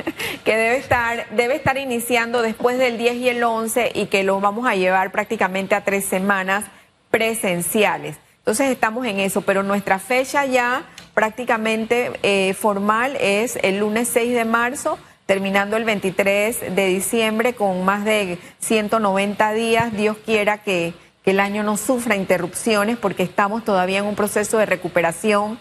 Que 0.44 0.56
debe 0.56 0.76
estar, 0.76 1.28
debe 1.30 1.56
estar 1.56 1.76
iniciando 1.76 2.40
después 2.40 2.78
del 2.78 2.98
10 2.98 3.16
y 3.16 3.28
el 3.30 3.42
11 3.42 3.90
y 3.94 4.06
que 4.06 4.22
lo 4.22 4.40
vamos 4.40 4.68
a 4.68 4.76
llevar 4.76 5.10
prácticamente 5.10 5.74
a 5.74 5.82
tres 5.82 6.04
semanas 6.04 6.66
presenciales. 7.10 8.16
Entonces 8.38 8.70
estamos 8.70 9.04
en 9.06 9.18
eso, 9.18 9.40
pero 9.40 9.64
nuestra 9.64 9.98
fecha 9.98 10.46
ya 10.46 10.84
prácticamente 11.14 12.12
eh, 12.22 12.54
formal 12.54 13.16
es 13.20 13.58
el 13.62 13.78
lunes 13.78 14.08
6 14.12 14.34
de 14.34 14.44
marzo, 14.44 15.00
terminando 15.26 15.76
el 15.76 15.84
23 15.84 16.76
de 16.76 16.86
diciembre 16.86 17.54
con 17.54 17.84
más 17.84 18.04
de 18.04 18.38
190 18.60 19.52
días. 19.52 19.92
Dios 19.96 20.16
quiera 20.24 20.58
que 20.58 20.94
que 21.26 21.32
el 21.32 21.40
año 21.40 21.64
no 21.64 21.76
sufra 21.76 22.14
interrupciones 22.14 22.96
porque 22.96 23.24
estamos 23.24 23.64
todavía 23.64 23.98
en 23.98 24.04
un 24.04 24.14
proceso 24.14 24.58
de 24.58 24.66
recuperación 24.66 25.58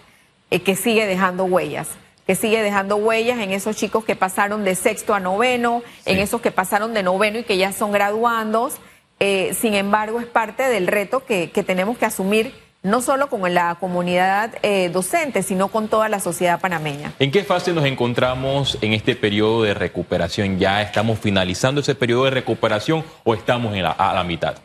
eh, 0.51 0.59
que 0.61 0.75
sigue 0.75 1.07
dejando 1.07 1.45
huellas, 1.45 1.87
que 2.27 2.35
sigue 2.35 2.61
dejando 2.61 2.97
huellas 2.97 3.39
en 3.39 3.51
esos 3.51 3.75
chicos 3.75 4.05
que 4.05 4.15
pasaron 4.15 4.63
de 4.63 4.75
sexto 4.75 5.15
a 5.15 5.19
noveno, 5.19 5.81
en 6.05 6.19
esos 6.19 6.39
que 6.39 6.51
pasaron 6.51 6.93
de 6.93 7.01
noveno 7.01 7.39
y 7.39 7.43
que 7.43 7.57
ya 7.57 7.71
son 7.71 7.91
graduandos. 7.91 8.75
Eh, 9.19 9.55
sin 9.59 9.73
embargo, 9.73 10.19
es 10.19 10.27
parte 10.27 10.61
del 10.61 10.85
reto 10.85 11.25
que, 11.25 11.47
tenemos 11.47 11.97
que 11.97 12.05
asumir 12.05 12.53
no 12.83 13.01
solo 13.01 13.27
con 13.27 13.51
la 13.51 13.73
comunidad 13.79 14.53
eh, 14.61 14.91
docente, 14.93 15.41
sino 15.41 15.69
con 15.69 15.87
toda 15.87 16.09
la 16.09 16.19
sociedad 16.19 16.59
panameña. 16.59 17.13
¿En 17.17 17.31
qué 17.31 17.43
fase 17.43 17.73
nos 17.73 17.85
encontramos 17.85 18.77
en 18.83 18.93
este 18.93 19.15
periodo 19.15 19.63
de 19.63 19.73
recuperación? 19.73 20.59
¿Ya 20.59 20.83
estamos 20.83 21.17
finalizando 21.17 21.81
ese 21.81 21.95
periodo 21.95 22.25
de 22.25 22.29
recuperación 22.29 23.03
o 23.23 23.33
estamos 23.33 23.73
en 23.73 23.83
a 23.83 24.13
la 24.13 24.23
mitad? 24.23 24.57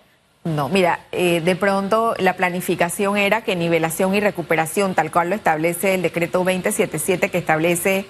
No, 0.45 0.69
mira, 0.71 1.01
eh, 1.13 1.43
de 1.43 1.55
pronto 1.55 2.15
la 2.19 2.35
planificación 2.35 3.19
era 3.19 3.43
que 3.43 3.57
nivelación 3.57 4.15
y 4.15 4.21
recuperación, 4.21 4.95
tal 4.95 5.11
cual 5.11 5.29
lo 5.29 5.37
establece 5.37 5.95
el 5.95 6.03
decreto 6.03 6.39
2077 6.39 7.29
que 7.29 7.39
establece 7.39 8.07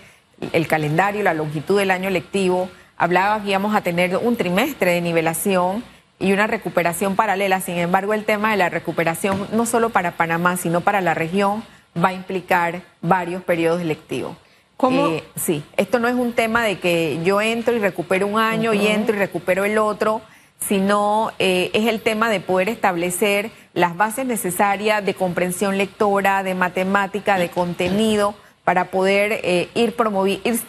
el 0.52 0.66
calendario, 0.68 1.22
la 1.22 1.34
longitud 1.34 1.78
del 1.78 1.90
año 1.90 2.08
lectivo, 2.08 2.70
hablaba 2.96 3.42
que 3.42 3.50
íbamos 3.50 3.74
a 3.74 3.80
tener 3.80 4.16
un 4.16 4.36
trimestre 4.36 4.92
de 4.92 5.00
nivelación 5.00 5.82
y 6.20 6.32
una 6.32 6.46
recuperación 6.46 7.16
paralela. 7.16 7.60
Sin 7.60 7.78
embargo, 7.78 8.14
el 8.14 8.24
tema 8.24 8.52
de 8.52 8.58
la 8.58 8.68
recuperación, 8.68 9.48
no 9.52 9.66
solo 9.66 9.90
para 9.90 10.12
Panamá, 10.12 10.56
sino 10.56 10.82
para 10.82 11.00
la 11.00 11.14
región, 11.14 11.64
va 11.96 12.10
a 12.10 12.12
implicar 12.12 12.82
varios 13.00 13.42
periodos 13.42 13.82
lectivos. 13.82 14.36
¿Cómo? 14.76 15.08
Eh, 15.08 15.24
sí, 15.36 15.62
esto 15.76 15.98
no 15.98 16.08
es 16.08 16.14
un 16.14 16.32
tema 16.32 16.62
de 16.62 16.78
que 16.78 17.20
yo 17.24 17.40
entro 17.40 17.74
y 17.74 17.80
recupero 17.80 18.26
un 18.26 18.38
año 18.38 18.72
y 18.72 18.86
entro 18.86 19.16
y 19.16 19.18
recupero 19.18 19.64
el 19.64 19.76
otro, 19.78 20.22
sino 20.66 21.32
eh, 21.38 21.70
es 21.74 21.86
el 21.86 22.00
tema 22.00 22.28
de 22.30 22.40
poder 22.40 22.68
establecer 22.68 23.50
las 23.74 23.96
bases 23.96 24.26
necesarias 24.26 25.04
de 25.04 25.14
comprensión 25.14 25.78
lectora, 25.78 26.42
de 26.42 26.54
matemática, 26.54 27.38
de 27.38 27.50
contenido, 27.50 28.34
para 28.64 28.86
poder 28.90 29.40
eh, 29.42 29.68
ir 29.74 29.94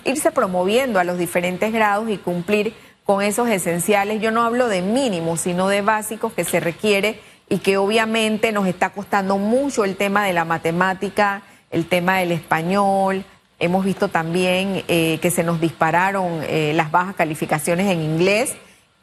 irse 0.06 0.32
promoviendo 0.32 1.00
a 1.00 1.04
los 1.04 1.18
diferentes 1.18 1.72
grados 1.72 2.10
y 2.10 2.18
cumplir 2.18 2.74
con 3.04 3.22
esos 3.22 3.50
esenciales. 3.50 4.22
Yo 4.22 4.32
no 4.32 4.44
hablo 4.44 4.68
de 4.68 4.82
mínimos, 4.82 5.42
sino 5.42 5.68
de 5.68 5.82
básicos 5.82 6.34
que 6.34 6.44
se 6.44 6.60
requiere 6.60 7.20
y 7.50 7.58
que 7.58 7.78
obviamente 7.78 8.52
nos 8.52 8.68
está 8.68 8.92
costando 8.92 9.38
mucho 9.38 9.84
el 9.84 9.98
tema 9.98 10.26
de 10.26 10.34
la 10.34 10.46
matemática, 10.46 11.42
el 11.70 11.86
tema 11.88 12.20
del 12.20 12.32
español. 12.32 13.26
Hemos 13.60 13.84
visto 13.84 14.08
también 14.08 14.84
eh, 14.88 15.20
que 15.22 15.32
se 15.32 15.44
nos 15.44 15.60
dispararon 15.60 16.42
eh, 16.44 16.72
las 16.74 16.92
bajas 16.92 17.16
calificaciones 17.16 17.92
en 17.92 18.02
inglés, 18.02 18.56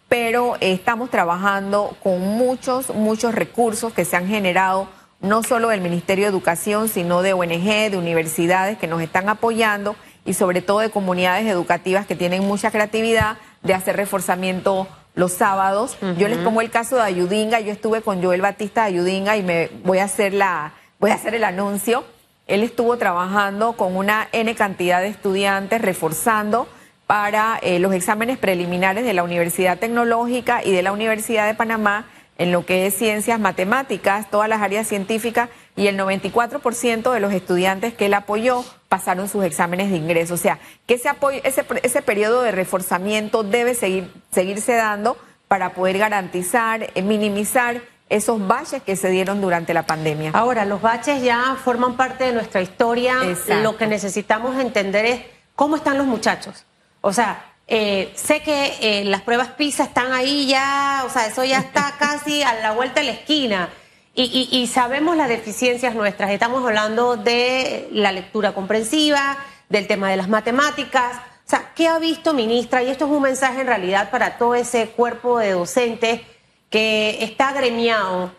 pero 0.09 0.57
estamos 0.61 1.11
trabajando 1.11 1.97
con 2.03 2.21
muchos, 2.21 2.95
muchos 2.95 3.35
recursos 3.35 3.93
que 3.93 4.05
se 4.05 4.17
han 4.17 4.27
generado 4.27 4.88
no 5.21 5.43
solo 5.43 5.69
del 5.69 5.81
Ministerio 5.81 6.25
de 6.25 6.31
Educación, 6.31 6.88
sino 6.88 7.23
de 7.23 7.33
ONG, 7.33 7.91
de 7.91 7.97
universidades 7.99 8.79
que 8.79 8.87
nos 8.87 9.03
están 9.03 9.29
apoyando 9.29 9.97
y 10.25 10.35
sobre 10.35 10.62
todo 10.62 10.79
de 10.81 10.91
comunidades 10.91 11.47
educativas 11.47 12.07
que 12.07 12.15
tienen 12.15 12.47
mucha 12.47 12.71
creatividad 12.71 13.38
de 13.62 13.75
hacer 13.75 13.97
reforzamiento 13.97 14.87
los 15.15 15.33
sábados. 15.33 15.99
Yo 16.17 16.29
les 16.29 16.38
pongo 16.38 16.61
el 16.61 16.71
caso 16.71 16.97
de 16.97 17.03
Ayudinga, 17.03 17.59
yo 17.61 17.73
estuve 17.73 18.03
con 18.03 18.23
Joel 18.23 18.41
Batista 18.41 18.83
de 18.83 18.88
Ayudinga 18.88 19.37
y 19.37 19.43
me 19.43 19.69
voy 19.85 19.99
a 19.99 20.05
hacer 20.05 20.33
la 20.33 20.75
voy 21.00 21.11
a 21.11 21.15
hacer 21.15 21.35
el 21.35 21.45
anuncio. 21.45 22.05
Él 22.47 22.62
estuvo 22.62 22.97
trabajando 22.97 23.73
con 23.73 23.97
una 23.97 24.29
N 24.33 24.55
cantidad 24.55 25.00
de 25.00 25.09
estudiantes 25.09 25.83
reforzando 25.83 26.69
para 27.09 27.59
eh, 27.62 27.79
los 27.79 27.95
exámenes 27.95 28.37
preliminares 28.37 29.03
de 29.03 29.15
la 29.15 29.23
Universidad 29.23 29.79
Tecnológica 29.79 30.62
y 30.62 30.73
de 30.73 30.83
la 30.83 30.93
Universidad 30.93 31.47
de 31.47 31.55
Panamá 31.55 32.05
en 32.37 32.53
lo 32.53 32.67
que 32.67 32.87
es 32.87 32.95
ciencias 32.95 33.41
matemáticas, 33.41 34.31
todas 34.31 34.47
las 34.47 34.61
áreas 34.61 34.87
científicas, 34.87 35.49
y 35.75 35.87
el 35.87 35.99
94% 35.99 37.11
de 37.11 37.19
los 37.19 37.33
estudiantes 37.33 37.95
que 37.95 38.07
él 38.07 38.15
apoyó 38.15 38.62
pasaron 38.91 39.27
sus 39.27 39.43
exámenes 39.43 39.91
de 39.91 39.97
ingreso. 39.97 40.35
O 40.35 40.37
sea, 40.37 40.59
que 40.87 40.95
ese, 40.95 41.09
apoyo, 41.09 41.41
ese, 41.45 41.65
ese 41.83 42.03
periodo 42.03 42.43
de 42.43 42.53
reforzamiento 42.53 43.43
debe 43.43 43.75
seguir, 43.75 44.12
seguirse 44.31 44.75
dando 44.75 45.17
para 45.49 45.73
poder 45.73 45.97
garantizar, 45.97 46.91
eh, 46.95 47.03
minimizar 47.03 47.81
esos 48.11 48.47
baches 48.47 48.83
que 48.83 48.97
se 48.97 49.09
dieron 49.09 49.41
durante 49.41 49.73
la 49.73 49.85
pandemia. 49.85 50.33
Ahora, 50.35 50.67
los 50.67 50.83
baches 50.83 51.23
ya 51.23 51.57
forman 51.65 51.97
parte 51.97 52.25
de 52.25 52.33
nuestra 52.35 52.61
historia. 52.61 53.17
Lo 53.62 53.79
que 53.79 53.87
necesitamos 53.87 54.59
entender 54.61 55.07
es 55.07 55.23
cómo 55.55 55.75
están 55.75 55.97
los 55.97 56.07
muchachos. 56.07 56.67
O 57.09 57.12
sea, 57.15 57.43
eh, 57.67 58.12
sé 58.17 58.43
que 58.43 58.75
eh, 58.83 59.05
las 59.07 59.23
pruebas 59.23 59.49
PISA 59.53 59.85
están 59.85 60.12
ahí 60.12 60.47
ya, 60.47 61.05
o 61.07 61.11
sea, 61.11 61.27
eso 61.27 61.43
ya 61.43 61.59
está 61.59 61.95
casi 61.99 62.43
a 62.43 62.53
la 62.61 62.73
vuelta 62.73 63.00
de 63.00 63.07
la 63.07 63.12
esquina. 63.12 63.71
Y, 64.15 64.67
sabemos 64.67 65.17
las 65.17 65.29
deficiencias 65.29 65.95
nuestras. 65.95 66.33
Estamos 66.33 66.67
hablando 66.67 67.17
de 67.17 67.88
la 67.93 68.11
lectura 68.11 68.53
comprensiva, 68.53 69.38
del 69.69 69.87
tema 69.87 70.11
de 70.11 70.17
las 70.17 70.29
matemáticas. 70.29 71.19
O 71.47 71.49
sea, 71.49 71.71
¿qué 71.77 71.87
ha 71.87 72.00
visto, 72.00 72.35
ministra? 72.35 72.83
Y 72.83 72.91
esto 72.91 73.05
es 73.05 73.12
un 73.12 73.23
mensaje 73.23 73.61
en 73.61 73.69
realidad 73.69 74.11
para 74.11 74.37
todo 74.37 74.57
ese 74.57 74.88
cuerpo 74.88 75.38
de 75.38 75.53
docentes 75.53 76.23
que 76.69 77.23
está 77.23 77.53
gremiado 77.53 78.33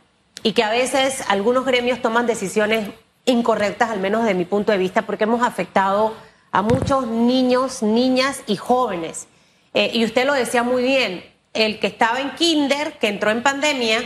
y 0.44 0.52
que 0.52 0.64
a 0.64 0.70
veces 0.70 1.24
algunos 1.30 1.64
gremios 1.64 2.02
toman 2.02 2.28
decisiones 2.28 2.90
incorrectas, 3.24 3.90
al 3.90 4.02
menos 4.02 4.26
de 4.26 4.34
mi 4.34 4.44
punto 4.44 4.74
de 4.74 4.78
vista, 4.78 5.04
porque 5.04 5.24
hemos 5.24 5.42
afectado 5.42 6.14
a 6.52 6.62
muchos 6.62 7.08
niños, 7.08 7.84
niñas 7.84 8.42
y 8.48 8.56
jóvenes. 8.56 9.28
Eh, 9.74 9.92
y 9.94 10.06
usted 10.06 10.26
lo 10.26 10.34
decía 10.34 10.64
muy 10.64 10.84
bien, 10.84 11.24
el 11.54 11.80
que 11.80 11.88
estaba 11.88 12.20
en 12.20 12.32
kinder, 12.36 12.98
que 13.00 13.08
entró 13.08 13.32
en 13.32 13.44
pandemia 13.44 14.02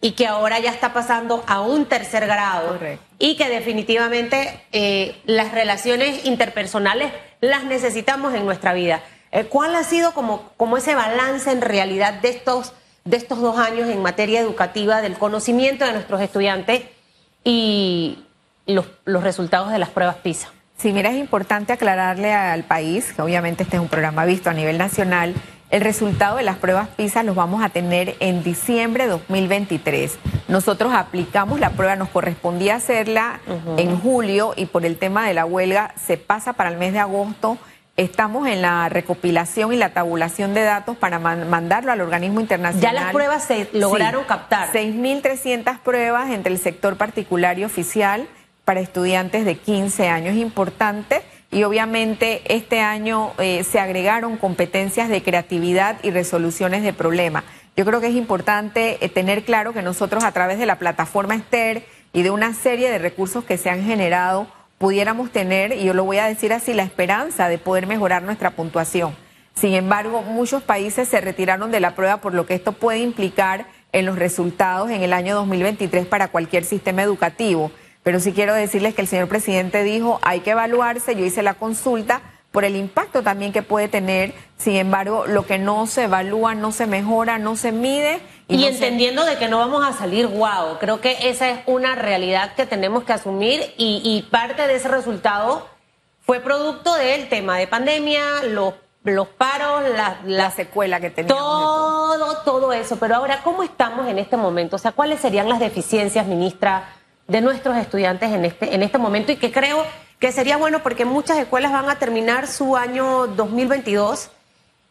y 0.00 0.12
que 0.12 0.26
ahora 0.26 0.58
ya 0.60 0.70
está 0.70 0.92
pasando 0.92 1.42
a 1.46 1.60
un 1.60 1.86
tercer 1.86 2.26
grado 2.26 2.78
y 3.18 3.36
que 3.36 3.48
definitivamente 3.48 4.62
eh, 4.72 5.20
las 5.24 5.52
relaciones 5.52 6.24
interpersonales 6.24 7.12
las 7.40 7.64
necesitamos 7.64 8.34
en 8.34 8.44
nuestra 8.46 8.72
vida. 8.74 9.02
Eh, 9.32 9.44
¿Cuál 9.44 9.74
ha 9.74 9.84
sido 9.84 10.12
como, 10.12 10.52
como 10.56 10.76
ese 10.76 10.94
balance 10.94 11.50
en 11.50 11.60
realidad 11.60 12.14
de 12.14 12.30
estos, 12.30 12.72
de 13.04 13.16
estos 13.16 13.40
dos 13.40 13.58
años 13.58 13.88
en 13.88 14.00
materia 14.00 14.40
educativa, 14.40 15.02
del 15.02 15.18
conocimiento 15.18 15.84
de 15.84 15.92
nuestros 15.92 16.20
estudiantes 16.20 16.84
y 17.44 18.24
los, 18.66 18.86
los 19.04 19.22
resultados 19.22 19.72
de 19.72 19.78
las 19.78 19.90
pruebas 19.90 20.16
PISA? 20.16 20.52
Sí, 20.78 20.92
mira, 20.92 21.10
es 21.10 21.16
importante 21.16 21.72
aclararle 21.72 22.32
al 22.32 22.62
país, 22.62 23.12
que 23.12 23.20
obviamente 23.20 23.64
este 23.64 23.76
es 23.76 23.82
un 23.82 23.88
programa 23.88 24.24
visto 24.24 24.48
a 24.48 24.52
nivel 24.52 24.78
nacional, 24.78 25.34
el 25.70 25.80
resultado 25.80 26.36
de 26.36 26.44
las 26.44 26.56
pruebas 26.56 26.88
PISA 26.90 27.24
los 27.24 27.34
vamos 27.34 27.64
a 27.64 27.68
tener 27.68 28.14
en 28.20 28.44
diciembre 28.44 29.04
de 29.04 29.10
2023. 29.10 30.16
Nosotros 30.46 30.94
aplicamos 30.94 31.58
la 31.58 31.70
prueba, 31.70 31.96
nos 31.96 32.10
correspondía 32.10 32.76
hacerla 32.76 33.40
en 33.76 33.98
julio 33.98 34.54
y 34.56 34.66
por 34.66 34.86
el 34.86 34.96
tema 34.96 35.26
de 35.26 35.34
la 35.34 35.44
huelga 35.44 35.92
se 36.06 36.16
pasa 36.16 36.52
para 36.52 36.70
el 36.70 36.78
mes 36.78 36.92
de 36.92 37.00
agosto. 37.00 37.58
Estamos 37.96 38.46
en 38.46 38.62
la 38.62 38.88
recopilación 38.88 39.72
y 39.72 39.76
la 39.76 39.92
tabulación 39.92 40.54
de 40.54 40.62
datos 40.62 40.96
para 40.96 41.18
mandarlo 41.18 41.90
al 41.90 42.00
organismo 42.00 42.40
internacional. 42.40 42.94
Ya 42.94 42.98
las 42.98 43.12
pruebas 43.12 43.42
se 43.42 43.68
lograron 43.72 44.22
sí, 44.22 44.28
captar. 44.28 44.72
6.300 44.72 45.80
pruebas 45.80 46.30
entre 46.30 46.52
el 46.52 46.60
sector 46.60 46.96
particular 46.96 47.58
y 47.58 47.64
oficial 47.64 48.28
para 48.68 48.80
estudiantes 48.80 49.46
de 49.46 49.56
15 49.56 50.08
años. 50.08 50.36
Importante 50.36 51.22
y 51.50 51.62
obviamente 51.62 52.42
este 52.54 52.80
año 52.80 53.32
eh, 53.38 53.64
se 53.64 53.80
agregaron 53.80 54.36
competencias 54.36 55.08
de 55.08 55.22
creatividad 55.22 55.96
y 56.02 56.10
resoluciones 56.10 56.82
de 56.82 56.92
problemas. 56.92 57.44
Yo 57.78 57.86
creo 57.86 58.02
que 58.02 58.08
es 58.08 58.14
importante 58.14 59.02
eh, 59.02 59.08
tener 59.08 59.44
claro 59.44 59.72
que 59.72 59.80
nosotros 59.80 60.22
a 60.22 60.32
través 60.32 60.58
de 60.58 60.66
la 60.66 60.78
plataforma 60.78 61.34
Esther 61.34 61.86
y 62.12 62.20
de 62.20 62.30
una 62.30 62.52
serie 62.52 62.90
de 62.90 62.98
recursos 62.98 63.42
que 63.42 63.56
se 63.56 63.70
han 63.70 63.84
generado 63.84 64.48
pudiéramos 64.76 65.32
tener, 65.32 65.72
y 65.72 65.84
yo 65.84 65.94
lo 65.94 66.04
voy 66.04 66.18
a 66.18 66.26
decir 66.26 66.52
así, 66.52 66.74
la 66.74 66.82
esperanza 66.82 67.48
de 67.48 67.56
poder 67.56 67.86
mejorar 67.86 68.22
nuestra 68.22 68.50
puntuación. 68.50 69.16
Sin 69.54 69.72
embargo, 69.72 70.20
muchos 70.20 70.62
países 70.62 71.08
se 71.08 71.22
retiraron 71.22 71.70
de 71.70 71.80
la 71.80 71.94
prueba 71.94 72.18
por 72.18 72.34
lo 72.34 72.44
que 72.44 72.52
esto 72.52 72.72
puede 72.72 72.98
implicar 72.98 73.64
en 73.92 74.04
los 74.04 74.18
resultados 74.18 74.90
en 74.90 75.00
el 75.00 75.14
año 75.14 75.34
2023 75.36 76.06
para 76.06 76.28
cualquier 76.28 76.66
sistema 76.66 77.02
educativo. 77.02 77.72
Pero 78.08 78.20
sí 78.20 78.32
quiero 78.32 78.54
decirles 78.54 78.94
que 78.94 79.02
el 79.02 79.06
señor 79.06 79.28
presidente 79.28 79.84
dijo, 79.84 80.18
hay 80.22 80.40
que 80.40 80.52
evaluarse, 80.52 81.14
yo 81.14 81.26
hice 81.26 81.42
la 81.42 81.52
consulta 81.52 82.22
por 82.52 82.64
el 82.64 82.74
impacto 82.74 83.22
también 83.22 83.52
que 83.52 83.60
puede 83.60 83.86
tener, 83.86 84.32
sin 84.56 84.76
embargo, 84.76 85.26
lo 85.26 85.44
que 85.44 85.58
no 85.58 85.86
se 85.86 86.04
evalúa, 86.04 86.54
no 86.54 86.72
se 86.72 86.86
mejora, 86.86 87.36
no 87.36 87.54
se 87.54 87.70
mide. 87.70 88.20
Y, 88.48 88.64
entendiendo 88.64 89.26
de 89.26 89.36
que 89.36 89.48
no 89.48 89.58
vamos 89.58 89.86
a 89.86 89.92
salir 89.92 90.26
guau, 90.26 90.78
creo 90.78 91.02
que 91.02 91.28
esa 91.28 91.50
es 91.50 91.60
una 91.66 91.96
realidad 91.96 92.54
que 92.54 92.64
tenemos 92.64 93.04
que 93.04 93.12
asumir 93.12 93.74
y, 93.76 94.26
parte 94.30 94.66
de 94.66 94.76
ese 94.76 94.88
resultado 94.88 95.68
fue 96.20 96.40
producto 96.40 96.94
del 96.94 97.28
tema 97.28 97.58
de 97.58 97.66
pandemia, 97.66 98.42
los 98.44 98.72
los 99.04 99.28
paros, 99.28 99.82
la, 99.96 100.20
la, 100.26 100.50
secuela 100.50 101.00
que 101.00 101.08
teníamos. 101.08 101.40
Todo, 101.40 102.42
todo 102.42 102.72
eso. 102.72 102.96
Pero 102.96 103.16
ahora, 103.16 103.42
¿cómo 103.42 103.62
estamos 103.62 104.06
en 104.06 104.18
este 104.18 104.36
momento? 104.36 104.76
O 104.76 104.78
sea, 104.78 104.92
¿cuáles 104.92 105.20
serían 105.20 105.48
las 105.48 105.60
deficiencias, 105.60 106.26
ministra, 106.26 106.97
de 107.28 107.42
nuestros 107.42 107.76
estudiantes 107.76 108.32
en 108.32 108.44
este, 108.46 108.74
en 108.74 108.82
este 108.82 108.98
momento 108.98 109.30
y 109.30 109.36
que 109.36 109.52
creo 109.52 109.84
que 110.18 110.32
sería 110.32 110.56
bueno 110.56 110.82
porque 110.82 111.04
muchas 111.04 111.38
escuelas 111.38 111.72
van 111.72 111.88
a 111.88 111.98
terminar 111.98 112.46
su 112.46 112.76
año 112.76 113.26
2022 113.28 114.30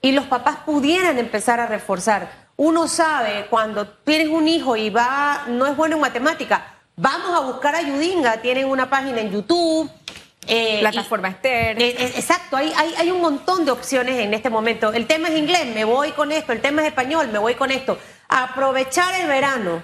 y 0.01 0.11
los 0.11 0.25
papás 0.27 0.57
pudieran 0.65 1.17
empezar 1.17 1.59
a 1.59 1.65
reforzar. 1.65 2.47
Uno 2.55 2.87
sabe 2.87 3.47
cuando 3.49 3.87
tienes 3.87 4.29
un 4.29 4.47
hijo 4.47 4.75
y 4.75 4.91
va, 4.91 5.45
no 5.47 5.65
es 5.65 5.75
bueno 5.75 5.95
en 5.95 6.01
matemática, 6.01 6.75
vamos 6.95 7.35
a 7.35 7.39
buscar 7.39 7.75
a 7.75 7.81
Yudinga, 7.81 8.37
tienen 8.37 8.67
una 8.67 8.89
página 8.89 9.19
en 9.19 9.31
YouTube. 9.31 9.89
Eh, 10.49 10.77
Plataforma 10.79 11.27
Esther. 11.27 11.81
Eh, 11.81 11.95
eh, 11.99 12.13
exacto, 12.15 12.55
hay, 12.55 12.71
hay, 12.77 12.93
hay 12.99 13.11
un 13.11 13.19
montón 13.19 13.65
de 13.65 13.71
opciones 13.71 14.17
en 14.19 14.33
este 14.33 14.49
momento. 14.49 14.93
El 14.93 15.05
tema 15.05 15.27
es 15.27 15.37
inglés, 15.37 15.65
me 15.73 15.83
voy 15.83 16.11
con 16.11 16.31
esto. 16.31 16.53
El 16.53 16.61
tema 16.61 16.83
es 16.83 16.87
español, 16.87 17.27
me 17.33 17.39
voy 17.39 17.55
con 17.55 17.69
esto. 17.69 17.97
Aprovechar 18.29 19.19
el 19.19 19.27
verano 19.27 19.83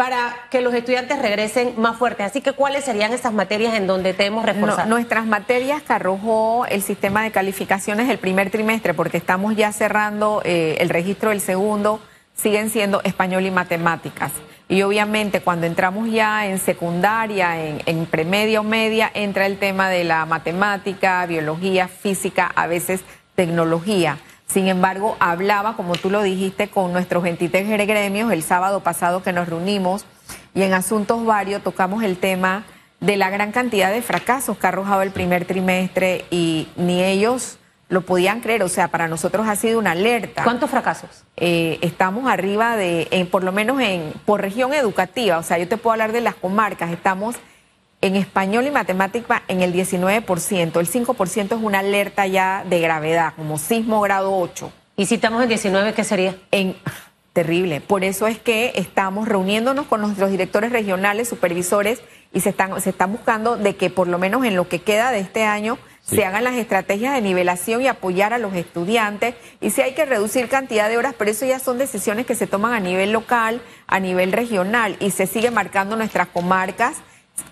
para 0.00 0.34
que 0.50 0.62
los 0.62 0.72
estudiantes 0.72 1.18
regresen 1.18 1.74
más 1.76 1.98
fuertes. 1.98 2.24
Así 2.24 2.40
que, 2.40 2.54
¿cuáles 2.54 2.86
serían 2.86 3.12
esas 3.12 3.34
materias 3.34 3.74
en 3.74 3.86
donde 3.86 4.14
tenemos 4.14 4.46
reforzar? 4.46 4.88
nuestras 4.88 5.26
materias 5.26 5.82
que 5.82 5.92
arrojó 5.92 6.64
el 6.70 6.80
sistema 6.80 7.22
de 7.22 7.30
calificaciones 7.30 8.08
el 8.08 8.16
primer 8.16 8.48
trimestre, 8.48 8.94
porque 8.94 9.18
estamos 9.18 9.56
ya 9.56 9.72
cerrando 9.72 10.40
eh, 10.46 10.78
el 10.80 10.88
registro 10.88 11.28
del 11.28 11.42
segundo, 11.42 12.00
siguen 12.34 12.70
siendo 12.70 13.02
español 13.02 13.44
y 13.44 13.50
matemáticas. 13.50 14.32
Y 14.70 14.80
obviamente 14.80 15.42
cuando 15.42 15.66
entramos 15.66 16.10
ya 16.10 16.46
en 16.46 16.58
secundaria, 16.60 17.62
en, 17.62 17.82
en 17.84 18.06
premedia 18.06 18.60
o 18.60 18.64
media, 18.64 19.10
entra 19.12 19.44
el 19.44 19.58
tema 19.58 19.90
de 19.90 20.04
la 20.04 20.24
matemática, 20.24 21.26
biología, 21.26 21.88
física, 21.88 22.50
a 22.54 22.66
veces 22.66 23.02
tecnología. 23.34 24.16
Sin 24.52 24.66
embargo, 24.66 25.16
hablaba, 25.20 25.76
como 25.76 25.94
tú 25.94 26.10
lo 26.10 26.22
dijiste, 26.22 26.68
con 26.68 26.92
nuestros 26.92 27.22
23 27.22 27.68
gremios 27.68 28.32
el 28.32 28.42
sábado 28.42 28.80
pasado 28.80 29.22
que 29.22 29.32
nos 29.32 29.48
reunimos 29.48 30.04
y 30.54 30.62
en 30.62 30.74
asuntos 30.74 31.24
varios 31.24 31.62
tocamos 31.62 32.02
el 32.02 32.16
tema 32.16 32.64
de 32.98 33.16
la 33.16 33.30
gran 33.30 33.52
cantidad 33.52 33.92
de 33.92 34.02
fracasos 34.02 34.58
que 34.58 34.66
ha 34.66 34.70
arrojado 34.70 35.02
el 35.02 35.12
primer 35.12 35.44
trimestre 35.44 36.24
y 36.30 36.66
ni 36.74 37.00
ellos 37.00 37.58
lo 37.88 38.00
podían 38.00 38.40
creer. 38.40 38.64
O 38.64 38.68
sea, 38.68 38.88
para 38.88 39.06
nosotros 39.06 39.46
ha 39.46 39.54
sido 39.54 39.78
una 39.78 39.92
alerta. 39.92 40.42
¿Cuántos 40.42 40.68
fracasos? 40.68 41.24
Eh, 41.36 41.78
estamos 41.80 42.28
arriba 42.28 42.76
de, 42.76 43.28
por 43.30 43.44
lo 43.44 43.52
menos 43.52 43.80
en, 43.80 44.12
por 44.24 44.40
región 44.40 44.74
educativa. 44.74 45.38
O 45.38 45.44
sea, 45.44 45.58
yo 45.58 45.68
te 45.68 45.76
puedo 45.76 45.92
hablar 45.92 46.10
de 46.10 46.22
las 46.22 46.34
comarcas. 46.34 46.90
Estamos 46.90 47.36
en 48.00 48.16
español 48.16 48.66
y 48.66 48.70
matemática 48.70 49.42
en 49.48 49.60
el 49.60 49.72
19%. 49.72 50.80
El 50.80 50.88
5% 50.88 51.44
es 51.44 51.62
una 51.62 51.80
alerta 51.80 52.26
ya 52.26 52.64
de 52.68 52.80
gravedad, 52.80 53.34
como 53.36 53.58
sismo 53.58 54.00
grado 54.00 54.36
8. 54.36 54.72
¿Y 54.96 55.06
si 55.06 55.16
estamos 55.16 55.42
en 55.42 55.48
19, 55.48 55.94
qué 55.94 56.04
sería? 56.04 56.36
En, 56.50 56.76
terrible. 57.32 57.80
Por 57.80 58.04
eso 58.04 58.26
es 58.26 58.38
que 58.38 58.72
estamos 58.74 59.28
reuniéndonos 59.28 59.86
con 59.86 60.00
nuestros 60.00 60.30
directores 60.30 60.72
regionales, 60.72 61.28
supervisores, 61.28 62.00
y 62.32 62.40
se 62.40 62.50
están, 62.50 62.80
se 62.80 62.90
están 62.90 63.12
buscando 63.12 63.56
de 63.56 63.76
que 63.76 63.90
por 63.90 64.06
lo 64.06 64.18
menos 64.18 64.44
en 64.44 64.56
lo 64.56 64.68
que 64.68 64.80
queda 64.80 65.10
de 65.10 65.18
este 65.18 65.42
año 65.44 65.78
se 66.02 66.24
hagan 66.24 66.44
las 66.44 66.54
estrategias 66.54 67.14
de 67.14 67.20
nivelación 67.20 67.82
y 67.82 67.86
apoyar 67.86 68.32
a 68.32 68.38
los 68.38 68.54
estudiantes. 68.54 69.34
Y 69.60 69.70
si 69.70 69.82
hay 69.82 69.94
que 69.94 70.06
reducir 70.06 70.48
cantidad 70.48 70.88
de 70.88 70.96
horas, 70.96 71.14
pero 71.16 71.30
eso 71.30 71.44
ya 71.44 71.58
son 71.58 71.78
decisiones 71.78 72.26
que 72.26 72.34
se 72.34 72.46
toman 72.46 72.72
a 72.72 72.80
nivel 72.80 73.12
local, 73.12 73.60
a 73.86 74.00
nivel 74.00 74.32
regional, 74.32 74.96
y 75.00 75.10
se 75.10 75.26
sigue 75.26 75.50
marcando 75.50 75.96
nuestras 75.96 76.28
comarcas 76.28 76.96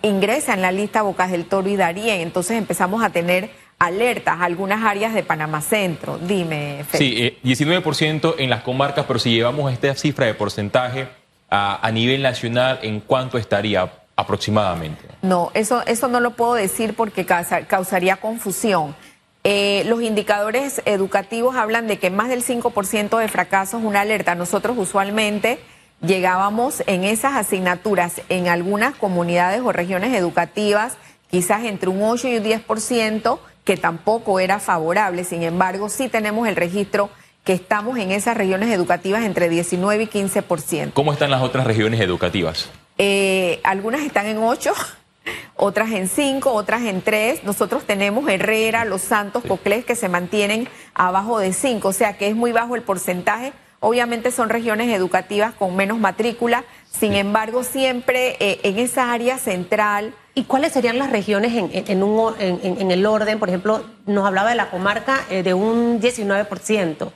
ingresa 0.02 0.54
en 0.54 0.62
la 0.62 0.72
lista 0.72 1.02
Bocas 1.02 1.30
del 1.30 1.46
Toro 1.46 1.68
y 1.68 1.76
Darién. 1.76 2.20
Entonces 2.20 2.56
empezamos 2.56 3.02
a 3.02 3.10
tener 3.10 3.50
alertas 3.78 4.40
a 4.40 4.44
algunas 4.44 4.84
áreas 4.84 5.14
de 5.14 5.22
Panamá 5.22 5.60
Centro. 5.60 6.18
Dime, 6.18 6.84
Félix. 6.88 7.38
Sí, 7.42 7.62
19% 7.64 8.30
eh, 8.30 8.34
en 8.38 8.50
las 8.50 8.62
comarcas, 8.62 9.06
pero 9.06 9.18
si 9.18 9.30
llevamos 9.30 9.72
esta 9.72 9.94
cifra 9.94 10.26
de 10.26 10.34
porcentaje 10.34 11.08
a, 11.50 11.90
nivel 11.92 12.22
nacional, 12.22 12.78
¿en 12.82 13.00
cuánto 13.00 13.38
estaría 13.38 13.90
aproximadamente? 14.16 15.02
No, 15.22 15.50
eso, 15.54 15.82
eso 15.86 16.08
no 16.08 16.20
lo 16.20 16.32
puedo 16.32 16.54
decir 16.54 16.94
porque 16.94 17.24
causaría 17.24 18.16
confusión. 18.16 18.94
Eh, 19.44 19.84
los 19.86 20.02
indicadores 20.02 20.82
educativos 20.84 21.56
hablan 21.56 21.86
de 21.86 21.98
que 21.98 22.10
más 22.10 22.28
del 22.28 22.44
5% 22.44 23.18
de 23.18 23.28
fracasos 23.28 23.80
es 23.80 23.86
una 23.86 24.02
alerta. 24.02 24.34
Nosotros 24.34 24.76
usualmente 24.76 25.58
llegábamos 26.00 26.82
en 26.86 27.04
esas 27.04 27.36
asignaturas 27.36 28.22
en 28.28 28.48
algunas 28.48 28.94
comunidades 28.94 29.60
o 29.62 29.72
regiones 29.72 30.14
educativas, 30.14 30.96
quizás 31.30 31.64
entre 31.64 31.88
un 31.88 32.02
8 32.02 32.28
y 32.28 32.36
un 32.36 32.44
10%, 32.44 33.38
que 33.64 33.76
tampoco 33.76 34.40
era 34.40 34.60
favorable. 34.60 35.24
Sin 35.24 35.42
embargo, 35.42 35.88
sí 35.88 36.08
tenemos 36.08 36.48
el 36.48 36.56
registro 36.56 37.10
que 37.44 37.52
estamos 37.52 37.98
en 37.98 38.12
esas 38.12 38.36
regiones 38.36 38.70
educativas 38.70 39.24
entre 39.24 39.48
19 39.48 40.04
y 40.04 40.06
15%. 40.06 40.92
¿Cómo 40.92 41.12
están 41.12 41.30
las 41.30 41.42
otras 41.42 41.66
regiones 41.66 42.00
educativas? 42.00 42.70
Eh, 42.96 43.60
algunas 43.64 44.02
están 44.02 44.26
en 44.26 44.38
8, 44.38 44.72
otras 45.56 45.90
en 45.92 46.08
5, 46.08 46.52
otras 46.52 46.82
en 46.82 47.02
3. 47.02 47.44
Nosotros 47.44 47.84
tenemos 47.84 48.28
Herrera, 48.28 48.84
Los 48.84 49.02
Santos, 49.02 49.44
Coclés 49.46 49.84
que 49.84 49.96
se 49.96 50.08
mantienen 50.08 50.68
abajo 50.94 51.38
de 51.38 51.52
5, 51.52 51.88
o 51.88 51.92
sea 51.92 52.16
que 52.16 52.28
es 52.28 52.36
muy 52.36 52.52
bajo 52.52 52.74
el 52.76 52.82
porcentaje 52.82 53.52
Obviamente 53.80 54.32
son 54.32 54.48
regiones 54.48 54.88
educativas 54.88 55.54
con 55.54 55.76
menos 55.76 55.98
matrícula, 55.98 56.64
sin 56.90 57.14
embargo, 57.14 57.62
siempre 57.62 58.36
eh, 58.40 58.58
en 58.64 58.78
esa 58.78 59.12
área 59.12 59.38
central. 59.38 60.14
¿Y 60.34 60.44
cuáles 60.44 60.72
serían 60.72 60.98
las 60.98 61.10
regiones 61.10 61.52
en, 61.54 62.02
un, 62.02 62.34
en, 62.38 62.90
el 62.90 63.06
orden? 63.06 63.38
Por 63.38 63.48
ejemplo, 63.48 63.84
nos 64.06 64.24
hablaba 64.26 64.50
de 64.50 64.56
la 64.56 64.70
comarca 64.70 65.20
eh, 65.30 65.42
de 65.42 65.52
un 65.52 66.00
19%. 66.00 67.10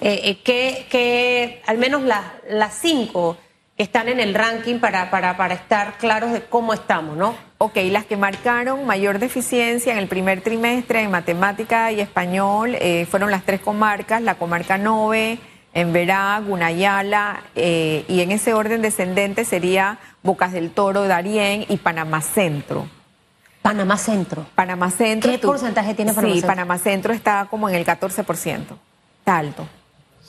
Eh, 0.00 0.38
que, 0.44 1.62
al 1.66 1.78
menos 1.78 2.02
las 2.02 2.74
cinco 2.74 3.36
están 3.76 4.08
en 4.08 4.20
el 4.20 4.34
ranking 4.34 4.78
para, 4.78 5.10
para, 5.10 5.36
para 5.36 5.54
estar 5.54 5.98
claros 5.98 6.32
de 6.32 6.42
cómo 6.42 6.72
estamos, 6.72 7.16
¿no? 7.16 7.34
Ok, 7.58 7.78
las 7.90 8.06
que 8.06 8.16
marcaron 8.16 8.86
mayor 8.86 9.18
deficiencia 9.18 9.92
en 9.92 9.98
el 9.98 10.06
primer 10.06 10.40
trimestre 10.40 11.00
en 11.00 11.10
matemática 11.10 11.90
y 11.90 12.00
español 12.00 12.76
fueron 13.08 13.32
las 13.32 13.44
tres 13.44 13.60
comarcas, 13.60 14.22
la 14.22 14.36
comarca 14.36 14.78
9 14.78 15.38
en 15.74 15.92
Verá, 15.92 16.40
Gunayala, 16.44 17.42
eh, 17.54 18.04
y 18.08 18.20
en 18.20 18.32
ese 18.32 18.54
orden 18.54 18.82
descendente 18.82 19.44
sería 19.44 19.98
Bocas 20.22 20.52
del 20.52 20.70
Toro, 20.70 21.06
Darién 21.06 21.66
y 21.68 21.76
Panamá 21.76 22.20
Centro. 22.20 22.88
Panamá 23.62 23.96
Centro. 23.96 24.46
Panamá 24.54 24.90
Centro. 24.90 25.30
¿Qué 25.30 25.38
porcentaje 25.38 25.94
tiene 25.94 26.12
Panamá 26.12 26.32
Centro? 26.32 26.40
Sí, 26.40 26.46
Panamá 26.46 26.78
Centro 26.78 27.12
está 27.12 27.46
como 27.50 27.68
en 27.68 27.74
el 27.74 27.84
14%. 27.84 28.64
Está 29.18 29.38
alto. 29.38 29.68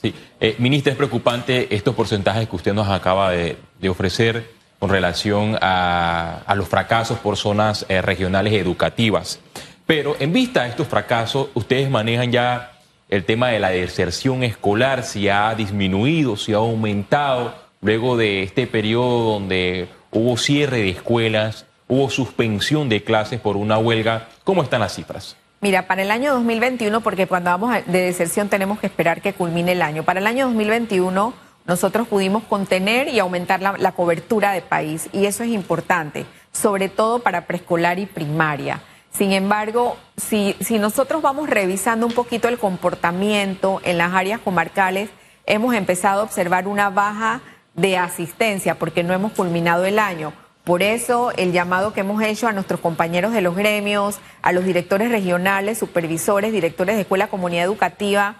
Sí. 0.00 0.14
Eh, 0.40 0.56
ministra, 0.58 0.92
es 0.92 0.96
preocupante 0.96 1.74
estos 1.74 1.94
porcentajes 1.94 2.48
que 2.48 2.56
usted 2.56 2.72
nos 2.72 2.88
acaba 2.88 3.30
de, 3.30 3.56
ofrecer 3.88 4.50
con 4.78 4.90
relación 4.90 5.58
a, 5.60 6.54
los 6.56 6.68
fracasos 6.68 7.18
por 7.18 7.36
zonas 7.36 7.84
eh, 7.88 8.00
regionales 8.00 8.52
educativas. 8.54 9.40
Pero 9.86 10.16
en 10.20 10.32
vista 10.32 10.62
de 10.62 10.70
estos 10.70 10.86
fracasos, 10.86 11.48
ustedes 11.54 11.90
manejan 11.90 12.30
ya 12.30 12.79
el 13.10 13.24
tema 13.24 13.48
de 13.48 13.58
la 13.58 13.70
deserción 13.70 14.44
escolar, 14.44 15.02
si 15.02 15.28
ha 15.28 15.52
disminuido, 15.56 16.36
si 16.36 16.52
ha 16.52 16.58
aumentado, 16.58 17.54
luego 17.80 18.16
de 18.16 18.44
este 18.44 18.68
periodo 18.68 19.32
donde 19.32 19.88
hubo 20.12 20.36
cierre 20.36 20.78
de 20.78 20.90
escuelas, 20.90 21.66
hubo 21.88 22.08
suspensión 22.08 22.88
de 22.88 23.02
clases 23.02 23.40
por 23.40 23.56
una 23.56 23.78
huelga. 23.78 24.28
¿Cómo 24.44 24.62
están 24.62 24.80
las 24.80 24.94
cifras? 24.94 25.36
Mira, 25.60 25.88
para 25.88 26.02
el 26.02 26.10
año 26.12 26.32
2021, 26.34 27.00
porque 27.00 27.26
cuando 27.26 27.50
vamos 27.50 27.74
de 27.84 28.00
deserción 28.00 28.48
tenemos 28.48 28.78
que 28.78 28.86
esperar 28.86 29.20
que 29.20 29.32
culmine 29.32 29.72
el 29.72 29.82
año, 29.82 30.04
para 30.04 30.20
el 30.20 30.26
año 30.28 30.46
2021 30.46 31.34
nosotros 31.66 32.06
pudimos 32.06 32.44
contener 32.44 33.08
y 33.08 33.18
aumentar 33.18 33.60
la, 33.60 33.74
la 33.76 33.92
cobertura 33.92 34.52
de 34.52 34.62
país 34.62 35.08
y 35.12 35.26
eso 35.26 35.42
es 35.42 35.50
importante, 35.50 36.26
sobre 36.52 36.88
todo 36.88 37.18
para 37.18 37.46
preescolar 37.46 37.98
y 37.98 38.06
primaria. 38.06 38.80
Sin 39.12 39.32
embargo, 39.32 39.96
si, 40.16 40.56
nosotros 40.78 41.20
vamos 41.20 41.50
revisando 41.50 42.06
un 42.06 42.12
poquito 42.12 42.48
el 42.48 42.58
comportamiento 42.58 43.80
en 43.84 43.98
las 43.98 44.12
áreas 44.14 44.40
comarcales, 44.40 45.10
hemos 45.46 45.74
empezado 45.74 46.20
a 46.20 46.24
observar 46.24 46.68
una 46.68 46.90
baja 46.90 47.40
de 47.74 47.98
asistencia 47.98 48.78
porque 48.78 49.02
no 49.02 49.12
hemos 49.12 49.32
culminado 49.32 49.84
el 49.84 49.98
año. 49.98 50.32
Por 50.64 50.82
eso 50.82 51.32
el 51.36 51.52
llamado 51.52 51.92
que 51.92 52.00
hemos 52.00 52.22
hecho 52.22 52.46
a 52.46 52.52
nuestros 52.52 52.80
compañeros 52.80 53.32
de 53.32 53.40
los 53.40 53.56
gremios, 53.56 54.20
a 54.42 54.52
los 54.52 54.64
directores 54.64 55.10
regionales, 55.10 55.78
supervisores, 55.78 56.52
directores 56.52 56.94
de 56.94 57.02
escuela 57.02 57.26
comunidad 57.26 57.64
educativa, 57.64 58.36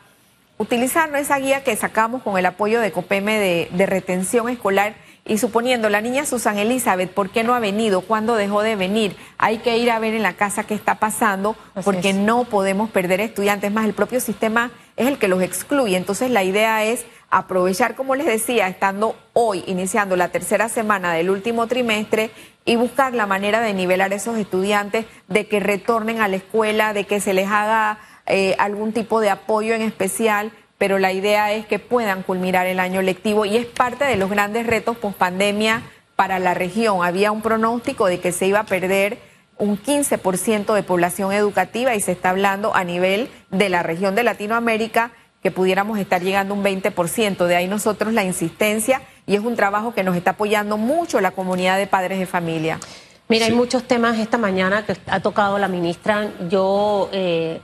utilizar 0.57 1.15
esa 1.17 1.39
guía 1.39 1.65
que 1.65 1.75
sacamos 1.75 2.23
con 2.23 2.39
el 2.39 2.47
apoyo 2.47 2.81
de 2.81 2.93
COPEME 2.93 3.69
de 3.73 3.87
retención 3.87 4.49
escolar 4.49 4.95
y 5.27 5.39
suponiendo 5.39 5.89
la 5.91 6.01
niña 6.01 6.27
Susan 6.27 6.59
Elizabeth, 6.59 7.13
¿por 7.13 7.31
qué 7.31 7.45
no 7.45 7.55
ha 7.55 7.61
venido? 7.61 8.01
¿Cuándo 8.01 8.37
dejó 8.37 8.63
de 8.63 8.75
venir? 8.75 9.17
Hay 9.39 9.59
que 9.59 9.77
ir 9.77 9.91
a 9.91 9.99
ver 9.99 10.15
en 10.15 10.23
la 10.23 10.33
casa 10.33 10.65
qué 10.65 10.75
está 10.75 10.97
pasando 10.97 11.57
porque 11.85 12.13
no 12.13 12.45
podemos 12.45 12.91
perder 12.91 13.21
estudiantes 13.21 13.71
más. 13.71 13.85
El 13.85 13.93
propio 13.93 14.21
sistema 14.21 14.71
es 14.97 15.07
el 15.07 15.19
que 15.19 15.29
los 15.29 15.43
excluye. 15.43 15.97
Entonces 15.97 16.31
la 16.31 16.43
idea 16.43 16.85
es 16.85 17.05
aprovechar, 17.31 17.95
como 17.95 18.17
les 18.17 18.27
decía, 18.27 18.67
estando 18.67 19.15
hoy 19.33 19.63
iniciando 19.67 20.17
la 20.17 20.31
tercera 20.31 20.69
semana 20.69 21.13
del 21.13 21.31
último 21.31 21.67
trimestre 21.67 22.31
y 22.65 22.77
buscar 22.77 23.15
la 23.15 23.27
manera 23.27 23.61
de 23.61 23.73
nivelar 23.73 24.13
a 24.13 24.17
esos 24.17 24.37
estudiantes, 24.37 25.07
de 25.29 25.47
que 25.47 25.61
retornen 25.61 26.21
a 26.21 26.29
la 26.29 26.37
escuela, 26.37 26.93
de 26.93 27.05
que 27.05 27.21
se 27.21 27.35
les 27.35 27.49
haga 27.49 27.99
eh, 28.27 28.57
algún 28.59 28.93
tipo 28.93 29.21
de 29.21 29.31
apoyo 29.31 29.75
en 29.75 29.83
especial 29.83 30.53
pero 30.81 30.99
la 30.99 31.13
idea 31.13 31.53
es 31.53 31.67
que 31.67 31.79
puedan 31.79 32.23
culminar 32.23 32.67
el 32.67 32.81
año 32.81 33.03
lectivo 33.03 33.45
y 33.45 33.59
es 33.59 33.67
parte 33.67 34.07
de 34.07 34.17
los 34.17 34.31
grandes 34.31 34.67
retos 34.67 34.97
post 34.97 35.19
pandemia 35.19 35.83
para 36.17 36.39
la 36.39 36.55
región. 36.55 37.05
Había 37.05 37.33
un 37.33 37.43
pronóstico 37.43 38.07
de 38.07 38.19
que 38.19 38.33
se 38.33 38.47
iba 38.47 38.61
a 38.61 38.65
perder 38.65 39.19
un 39.59 39.79
15% 39.79 40.73
de 40.73 40.83
población 40.83 41.35
educativa 41.35 41.95
y 41.95 42.01
se 42.01 42.13
está 42.13 42.31
hablando 42.31 42.75
a 42.75 42.83
nivel 42.83 43.29
de 43.51 43.69
la 43.69 43.83
región 43.83 44.15
de 44.15 44.23
Latinoamérica 44.23 45.11
que 45.43 45.51
pudiéramos 45.51 45.99
estar 45.99 46.23
llegando 46.23 46.55
a 46.55 46.57
un 46.57 46.65
20%. 46.65 47.45
De 47.45 47.57
ahí 47.57 47.69
nosotros 47.69 48.15
la 48.15 48.25
insistencia 48.25 49.03
y 49.27 49.35
es 49.35 49.43
un 49.43 49.57
trabajo 49.57 49.93
que 49.93 50.03
nos 50.03 50.17
está 50.17 50.31
apoyando 50.31 50.79
mucho 50.79 51.21
la 51.21 51.33
comunidad 51.33 51.77
de 51.77 51.89
padres 51.89 52.19
de 52.19 52.25
familia. 52.25 52.81
Mira, 53.29 53.45
hay 53.45 53.53
muchos 53.53 53.85
temas 53.85 54.19
esta 54.19 54.39
mañana 54.39 54.87
que 54.87 54.97
ha 55.09 55.21
tocado 55.21 55.59
la 55.59 55.69
ministra. 55.69 56.31
Yo 56.49 57.11
eh, 57.13 57.61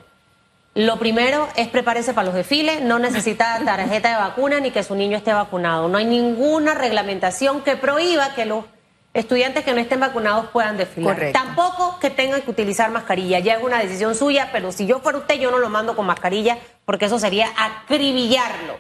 lo 0.76 0.98
primero 0.98 1.48
es 1.56 1.68
prepárese 1.68 2.12
para 2.12 2.26
los 2.26 2.34
desfiles, 2.34 2.82
no 2.82 2.98
necesita 2.98 3.58
tarjeta 3.64 4.10
de 4.10 4.16
vacuna 4.16 4.60
ni 4.60 4.70
que 4.70 4.82
su 4.82 4.94
niño 4.94 5.16
esté 5.16 5.32
vacunado. 5.32 5.88
No 5.88 5.96
hay 5.96 6.04
ninguna 6.04 6.74
reglamentación 6.74 7.62
que 7.62 7.76
prohíba 7.76 8.34
que 8.34 8.44
los 8.44 8.66
estudiantes 9.14 9.64
que 9.64 9.72
no 9.72 9.80
estén 9.80 10.00
vacunados 10.00 10.48
puedan 10.50 10.76
desfilar. 10.76 11.32
Tampoco 11.32 11.98
que 11.98 12.10
tengan 12.10 12.42
que 12.42 12.50
utilizar 12.50 12.90
mascarilla. 12.90 13.38
Ya 13.38 13.54
es 13.54 13.62
una 13.62 13.78
decisión 13.78 14.14
suya, 14.14 14.50
pero 14.52 14.70
si 14.70 14.84
yo 14.84 14.98
fuera 14.98 15.16
usted, 15.16 15.36
yo 15.36 15.50
no 15.50 15.56
lo 15.56 15.70
mando 15.70 15.96
con 15.96 16.04
mascarilla 16.04 16.58
porque 16.84 17.06
eso 17.06 17.18
sería 17.18 17.48
acribillarlo. 17.56 18.78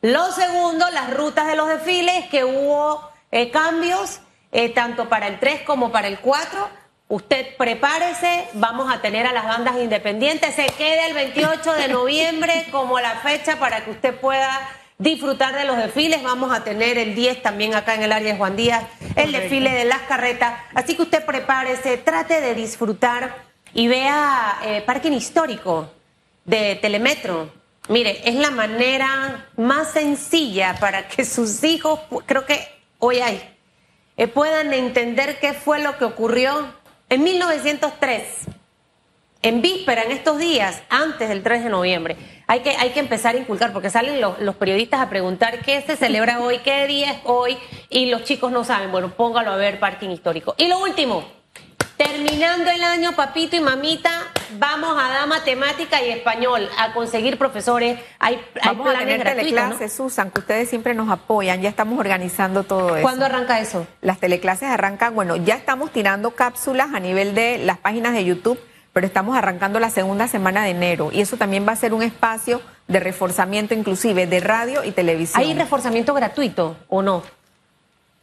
Lo 0.00 0.32
segundo, 0.32 0.90
las 0.90 1.14
rutas 1.14 1.46
de 1.46 1.54
los 1.54 1.68
desfiles, 1.68 2.26
que 2.30 2.44
hubo 2.44 3.00
eh, 3.30 3.52
cambios 3.52 4.18
eh, 4.50 4.70
tanto 4.70 5.08
para 5.08 5.28
el 5.28 5.38
3 5.38 5.62
como 5.62 5.92
para 5.92 6.08
el 6.08 6.18
4 6.18 6.81
Usted 7.12 7.56
prepárese, 7.58 8.48
vamos 8.54 8.90
a 8.90 9.02
tener 9.02 9.26
a 9.26 9.34
las 9.34 9.44
bandas 9.44 9.76
independientes. 9.76 10.54
Se 10.54 10.64
queda 10.64 11.06
el 11.08 11.12
28 11.12 11.74
de 11.74 11.88
noviembre 11.88 12.64
como 12.72 12.98
la 13.00 13.16
fecha 13.16 13.58
para 13.58 13.84
que 13.84 13.90
usted 13.90 14.14
pueda 14.14 14.66
disfrutar 14.96 15.54
de 15.54 15.66
los 15.66 15.76
desfiles. 15.76 16.22
Vamos 16.22 16.56
a 16.56 16.64
tener 16.64 16.96
el 16.96 17.14
10 17.14 17.42
también 17.42 17.74
acá 17.74 17.96
en 17.96 18.04
el 18.04 18.12
área 18.12 18.32
de 18.32 18.38
Juan 18.38 18.56
Díaz, 18.56 18.84
el 19.14 19.30
desfile 19.30 19.72
de 19.72 19.84
las 19.84 19.98
carretas. 20.08 20.58
Así 20.72 20.96
que 20.96 21.02
usted 21.02 21.22
prepárese, 21.22 21.98
trate 21.98 22.40
de 22.40 22.54
disfrutar 22.54 23.44
y 23.74 23.88
vea 23.88 24.60
eh, 24.64 24.80
Parking 24.80 25.12
Histórico 25.12 25.90
de 26.46 26.76
Telemetro. 26.76 27.52
Mire, 27.90 28.22
es 28.24 28.36
la 28.36 28.50
manera 28.50 29.50
más 29.58 29.92
sencilla 29.92 30.76
para 30.80 31.08
que 31.08 31.26
sus 31.26 31.62
hijos, 31.62 32.00
creo 32.24 32.46
que 32.46 32.66
hoy 33.00 33.18
hay, 33.18 33.54
eh, 34.16 34.28
puedan 34.28 34.72
entender 34.72 35.38
qué 35.40 35.52
fue 35.52 35.78
lo 35.78 35.98
que 35.98 36.06
ocurrió 36.06 36.80
en 37.12 37.22
1903 37.22 38.46
en 39.42 39.60
víspera, 39.60 40.04
en 40.04 40.12
estos 40.12 40.38
días, 40.38 40.82
antes 40.88 41.28
del 41.28 41.42
3 41.42 41.64
de 41.64 41.70
noviembre, 41.70 42.16
hay 42.46 42.60
que, 42.60 42.70
hay 42.70 42.90
que 42.90 43.00
empezar 43.00 43.34
a 43.34 43.38
inculcar, 43.38 43.72
porque 43.72 43.90
salen 43.90 44.20
los, 44.20 44.38
los, 44.40 44.54
periodistas 44.54 45.00
a 45.00 45.10
preguntar 45.10 45.60
qué 45.62 45.82
se 45.82 45.96
celebra 45.96 46.40
hoy, 46.42 46.58
qué 46.58 46.86
día 46.86 47.10
es 47.10 47.18
hoy, 47.24 47.58
y 47.90 48.06
los 48.06 48.24
chicos 48.24 48.50
no 48.50 48.64
saben. 48.64 48.90
Bueno, 48.92 49.10
póngalo 49.10 49.50
a 49.50 49.56
ver, 49.56 49.78
parking 49.78 50.10
histórico. 50.10 50.54
Y 50.56 50.68
lo 50.68 50.78
último, 50.78 51.24
terminando 51.96 52.70
el 52.70 52.82
año, 52.82 53.12
papito 53.12 53.56
y 53.56 53.60
mamita, 53.60 54.10
vamos 54.58 54.96
a 54.98 55.08
dar 55.08 55.28
matemática 55.28 56.02
y 56.02 56.10
español, 56.10 56.68
a 56.78 56.92
conseguir 56.92 57.38
profesores. 57.38 57.98
Hay, 58.18 58.40
vamos 58.64 58.86
hay 58.86 58.92
planes 58.92 59.20
a 59.20 59.24
tener 59.24 59.36
teleclases, 59.36 59.92
Susan, 59.92 60.30
que 60.30 60.40
ustedes 60.40 60.68
siempre 60.68 60.94
nos 60.94 61.10
apoyan, 61.10 61.60
ya 61.60 61.68
estamos 61.68 61.98
organizando 61.98 62.64
todo 62.64 62.96
eso. 62.96 63.02
¿Cuándo 63.02 63.24
arranca 63.24 63.60
eso? 63.60 63.86
Las 64.00 64.18
teleclases 64.18 64.68
arrancan, 64.68 65.14
bueno, 65.14 65.36
ya 65.36 65.54
estamos 65.54 65.92
tirando 65.92 66.32
cápsulas 66.32 66.94
a 66.94 67.00
nivel 67.00 67.34
de 67.34 67.58
las 67.58 67.78
páginas 67.78 68.12
de 68.14 68.24
YouTube 68.24 68.58
pero 68.92 69.06
estamos 69.06 69.36
arrancando 69.36 69.80
la 69.80 69.90
segunda 69.90 70.28
semana 70.28 70.64
de 70.64 70.70
enero 70.70 71.10
y 71.12 71.20
eso 71.20 71.36
también 71.36 71.66
va 71.66 71.72
a 71.72 71.76
ser 71.76 71.94
un 71.94 72.02
espacio 72.02 72.60
de 72.88 73.00
reforzamiento 73.00 73.74
inclusive 73.74 74.26
de 74.26 74.40
radio 74.40 74.84
y 74.84 74.92
televisión. 74.92 75.42
¿Hay 75.42 75.54
reforzamiento 75.54 76.12
gratuito 76.14 76.76
o 76.88 77.02
no? 77.02 77.22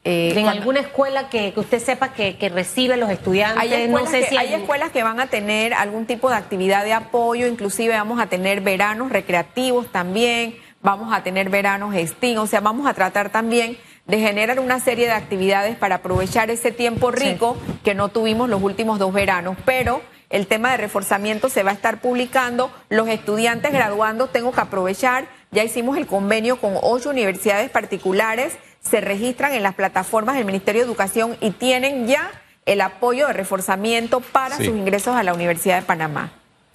Eh, 0.05 0.33
en 0.35 0.47
alguna 0.47 0.79
escuela 0.79 1.29
que, 1.29 1.53
usted 1.55 1.79
sepa 1.79 2.13
que, 2.13 2.51
recibe 2.53 2.95
los 2.95 3.09
estudiantes. 3.09 3.62
Hay 3.62 3.73
escuelas, 3.73 4.12
que, 4.29 4.38
hay... 4.38 4.53
escuelas 4.53 4.91
que 4.91 5.03
van 5.03 5.19
a 5.19 5.27
tener 5.27 5.73
algún 5.73 6.05
tipo 6.05 6.29
de 6.29 6.35
actividad 6.35 6.85
de 6.85 6.93
apoyo, 6.93 7.47
inclusive 7.47 7.93
vamos 7.93 8.19
a 8.21 8.27
tener 8.27 8.62
veranos 8.62 9.12
recreativos 9.12 9.91
también, 9.91 10.55
vamos 10.81 11.13
a 11.13 11.21
tener 11.23 11.49
veranos 11.49 11.93
STEAM, 11.95 12.39
o 12.39 12.47
sea, 12.47 12.62
vamos 12.62 12.88
a 12.88 12.93
tratar 12.93 13.29
también 13.29 13.77
de 14.07 14.19
generar 14.19 14.59
una 14.59 14.79
serie 14.79 15.05
de 15.05 15.12
actividades 15.13 15.75
para 15.75 15.95
aprovechar 15.95 16.49
ese 16.49 16.71
tiempo 16.71 17.12
rico 17.12 17.57
que 17.83 17.93
no 17.93 18.09
tuvimos 18.09 18.49
los 18.49 18.63
últimos 18.63 18.97
dos 18.99 19.13
veranos, 19.13 19.57
pero 19.65 20.01
el 20.29 20.47
tema 20.47 20.71
de 20.71 20.77
reforzamiento 20.77 21.49
se 21.49 21.63
va 21.63 21.71
a 21.71 21.73
estar 21.73 22.01
publicando. 22.01 22.71
Los 22.89 23.07
estudiantes 23.07 23.71
graduando 23.71 24.27
tengo 24.27 24.51
que 24.51 24.62
aprovechar. 24.62 25.27
Ya 25.51 25.63
hicimos 25.63 25.97
el 25.97 26.05
convenio 26.05 26.57
con 26.57 26.75
ocho 26.81 27.09
universidades 27.09 27.69
particulares. 27.71 28.57
Se 28.81 29.01
registran 29.01 29.53
en 29.53 29.63
las 29.63 29.75
plataformas 29.75 30.35
del 30.35 30.45
Ministerio 30.45 30.81
de 30.81 30.87
Educación 30.87 31.37
y 31.41 31.51
tienen 31.51 32.07
ya 32.07 32.31
el 32.65 32.81
apoyo 32.81 33.27
de 33.27 33.33
reforzamiento 33.33 34.19
para 34.19 34.57
sus 34.57 34.67
ingresos 34.67 35.15
a 35.15 35.23
la 35.23 35.33
Universidad 35.33 35.79
de 35.79 35.85
Panamá. 35.85 36.31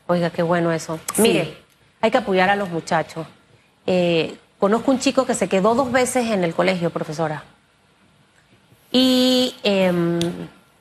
Oiga, 0.07 0.31
qué 0.31 0.43
bueno 0.43 0.73
eso. 0.73 1.01
Mire, 1.17 1.57
hay 2.01 2.11
que 2.11 2.19
apoyar 2.19 2.51
a 2.51 2.57
los 2.57 2.69
muchachos. 2.69 3.27
Eh, 3.87 4.37
conozco 4.59 4.91
un 4.91 4.99
chico 4.99 5.25
que 5.25 5.35
se 5.35 5.49
quedó 5.49 5.75
dos 5.75 5.93
veces 5.93 6.31
en 6.31 6.45
el 6.45 6.55
colegio, 6.55 6.91
profesora. 6.91 7.45
Y 8.91 9.57
em, 9.63 10.21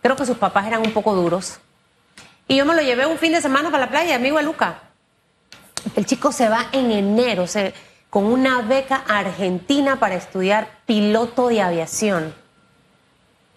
creo 0.01 0.15
que 0.15 0.25
sus 0.25 0.37
papás 0.37 0.67
eran 0.67 0.81
un 0.81 0.91
poco 0.91 1.15
duros 1.15 1.59
y 2.47 2.57
yo 2.57 2.65
me 2.65 2.75
lo 2.75 2.81
llevé 2.81 3.05
un 3.05 3.17
fin 3.17 3.31
de 3.31 3.41
semana 3.41 3.71
para 3.71 3.85
la 3.85 3.89
playa, 3.89 4.15
amigo 4.15 4.37
de 4.37 4.43
Luca. 4.43 4.79
El 5.95 6.05
chico 6.05 6.31
se 6.31 6.49
va 6.49 6.67
en 6.71 6.91
enero 6.91 7.45
con 8.13 8.25
una 8.25 8.61
beca 8.61 9.03
argentina 9.07 9.95
para 9.95 10.13
estudiar 10.13 10.67
piloto 10.85 11.47
de 11.47 11.63
aviación. 11.63 12.35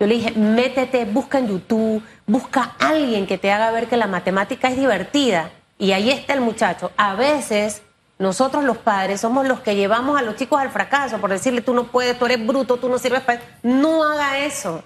Yo 0.00 0.06
le 0.06 0.14
dije, 0.14 0.30
métete, 0.30 1.04
busca 1.04 1.40
en 1.40 1.48
YouTube, 1.48 2.02
busca 2.26 2.74
a 2.78 2.88
alguien 2.88 3.26
que 3.26 3.36
te 3.36 3.52
haga 3.52 3.70
ver 3.70 3.86
que 3.86 3.98
la 3.98 4.06
matemática 4.06 4.68
es 4.68 4.78
divertida. 4.78 5.50
Y 5.76 5.92
ahí 5.92 6.08
está 6.08 6.32
el 6.32 6.40
muchacho. 6.40 6.90
A 6.96 7.14
veces 7.16 7.82
nosotros 8.18 8.64
los 8.64 8.78
padres 8.78 9.20
somos 9.20 9.46
los 9.46 9.60
que 9.60 9.76
llevamos 9.76 10.18
a 10.18 10.22
los 10.22 10.36
chicos 10.36 10.58
al 10.58 10.70
fracaso 10.70 11.18
por 11.18 11.28
decirle, 11.28 11.60
tú 11.60 11.74
no 11.74 11.88
puedes, 11.88 12.18
tú 12.18 12.24
eres 12.24 12.46
bruto, 12.46 12.78
tú 12.78 12.88
no 12.88 12.96
sirves 12.96 13.20
para... 13.20 13.42
No 13.62 14.04
haga 14.04 14.38
eso. 14.38 14.82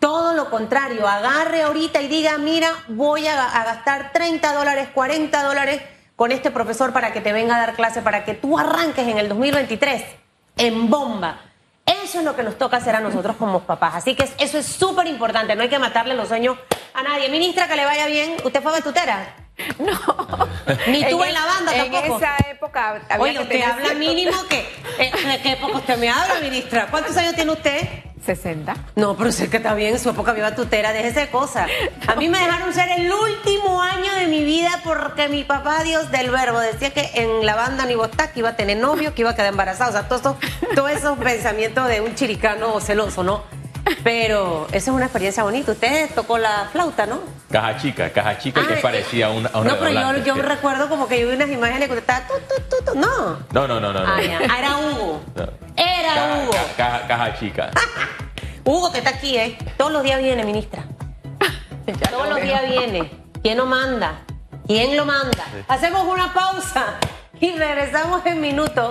Todo 0.00 0.34
lo 0.34 0.50
contrario, 0.50 1.06
agarre 1.06 1.62
ahorita 1.62 2.02
y 2.02 2.08
diga, 2.08 2.36
mira, 2.38 2.72
voy 2.88 3.28
a, 3.28 3.36
gastar 3.36 4.10
30 4.12 4.54
dólares, 4.54 4.88
40 4.92 5.40
dólares 5.44 5.82
con 6.18 6.32
este 6.32 6.50
profesor 6.50 6.92
para 6.92 7.12
que 7.12 7.20
te 7.20 7.32
venga 7.32 7.54
a 7.54 7.60
dar 7.60 7.74
clase, 7.76 8.02
para 8.02 8.24
que 8.24 8.34
tú 8.34 8.58
arranques 8.58 9.06
en 9.06 9.18
el 9.18 9.28
2023 9.28 10.02
en 10.56 10.90
bomba. 10.90 11.42
Eso 11.86 12.18
es 12.18 12.24
lo 12.24 12.34
que 12.34 12.42
nos 12.42 12.58
toca 12.58 12.78
hacer 12.78 12.96
a 12.96 13.00
nosotros 13.00 13.36
como 13.36 13.60
papás. 13.60 13.94
Así 13.94 14.16
que 14.16 14.28
eso 14.38 14.58
es 14.58 14.66
súper 14.66 15.06
importante. 15.06 15.54
No 15.54 15.62
hay 15.62 15.68
que 15.68 15.78
matarle 15.78 16.14
los 16.14 16.26
sueños 16.26 16.58
a 16.92 17.04
nadie. 17.04 17.28
Ministra, 17.28 17.68
que 17.68 17.76
le 17.76 17.84
vaya 17.84 18.06
bien. 18.06 18.34
¿Usted 18.44 18.60
fue 18.60 18.82
tutera? 18.82 19.32
No. 19.78 19.92
Ni 20.86 21.04
tú 21.08 21.22
en, 21.22 21.34
la 21.34 21.44
banda 21.44 21.72
tampoco. 21.72 22.04
En 22.04 22.12
esa 22.14 22.36
época 22.48 23.00
había 23.08 23.18
Oye, 23.18 23.40
usted 23.40 23.62
habla 23.62 23.94
mínimo 23.94 24.36
que... 24.48 24.60
Eh, 24.98 25.40
¿Qué 25.42 25.56
poco 25.56 25.78
usted 25.78 25.98
me 25.98 26.08
habla, 26.08 26.40
ministra? 26.40 26.86
¿Cuántos 26.90 27.16
años 27.16 27.34
tiene 27.34 27.52
usted? 27.52 28.07
60. 28.28 28.76
No, 28.96 29.16
pero 29.16 29.32
sé 29.32 29.48
que 29.48 29.56
está 29.56 29.72
bien, 29.74 29.94
en 29.94 29.98
su 29.98 30.10
época 30.10 30.34
viva 30.34 30.54
tutera, 30.54 30.92
déjese 30.92 31.20
de 31.20 31.30
cosas. 31.30 31.66
A 32.06 32.14
mí 32.14 32.28
me 32.28 32.38
dejaron 32.38 32.74
ser 32.74 32.90
el 32.90 33.10
último 33.10 33.82
año 33.82 34.12
de 34.16 34.26
mi 34.26 34.44
vida 34.44 34.68
porque 34.84 35.28
mi 35.28 35.44
papá, 35.44 35.82
Dios 35.82 36.10
del 36.10 36.30
verbo, 36.30 36.60
decía 36.60 36.90
que 36.90 37.10
en 37.14 37.46
la 37.46 37.54
banda 37.54 37.86
ni 37.86 37.94
que 37.94 38.40
iba 38.40 38.50
a 38.50 38.56
tener 38.56 38.76
novio, 38.76 39.14
que 39.14 39.22
iba 39.22 39.30
a 39.30 39.34
quedar 39.34 39.48
embarazada. 39.48 39.88
O 39.88 39.92
sea, 39.92 40.08
todos 40.08 40.20
esos, 40.20 40.36
todo 40.74 40.88
esos 40.88 41.18
pensamientos 41.18 41.88
de 41.88 42.02
un 42.02 42.14
chiricano 42.14 42.78
celoso, 42.80 43.22
¿no? 43.22 43.42
Pero 44.04 44.66
esa 44.68 44.90
es 44.90 44.96
una 44.96 45.06
experiencia 45.06 45.42
bonita. 45.42 45.72
Usted 45.72 46.10
tocó 46.14 46.38
la 46.38 46.68
flauta, 46.72 47.06
¿no? 47.06 47.20
Caja 47.50 47.76
chica, 47.76 48.10
caja 48.12 48.38
chica 48.38 48.66
que 48.66 48.74
ah, 48.74 48.78
parecía 48.82 49.26
a 49.26 49.30
una, 49.30 49.48
No, 49.50 49.78
pero 49.78 49.90
yo, 49.90 50.24
yo 50.24 50.34
recuerdo 50.42 50.88
como 50.88 51.08
que 51.08 51.20
yo 51.20 51.28
vi 51.28 51.34
unas 51.34 51.50
imágenes 51.50 51.88
que 51.88 51.94
usted 51.96 52.14
estaba... 52.14 52.94
no. 52.94 53.38
No, 53.52 53.68
no, 53.68 53.80
no, 53.80 53.92
no. 53.92 54.00
Ah, 54.00 54.18
ah 54.18 54.58
era 54.58 54.78
Hugo. 54.78 55.22
Era 55.76 56.44
Hugo. 56.44 56.56
caja 56.76 57.38
chica. 57.38 57.70
Hugo, 58.64 58.92
que 58.92 58.98
está 58.98 59.10
aquí, 59.10 59.36
¿eh? 59.36 59.56
Todos 59.76 59.92
los 59.92 60.02
días 60.02 60.20
viene, 60.20 60.44
ministra. 60.44 60.84
Todos 62.10 62.28
los 62.28 62.42
días 62.42 62.68
viene. 62.68 63.10
¿Quién 63.42 63.56
lo 63.56 63.66
manda? 63.66 64.20
¿Quién 64.66 64.96
lo 64.96 65.06
manda? 65.06 65.44
Hacemos 65.68 66.04
una 66.04 66.34
pausa 66.34 66.98
y 67.40 67.52
regresamos 67.52 68.26
en 68.26 68.40
minutos. 68.40 68.90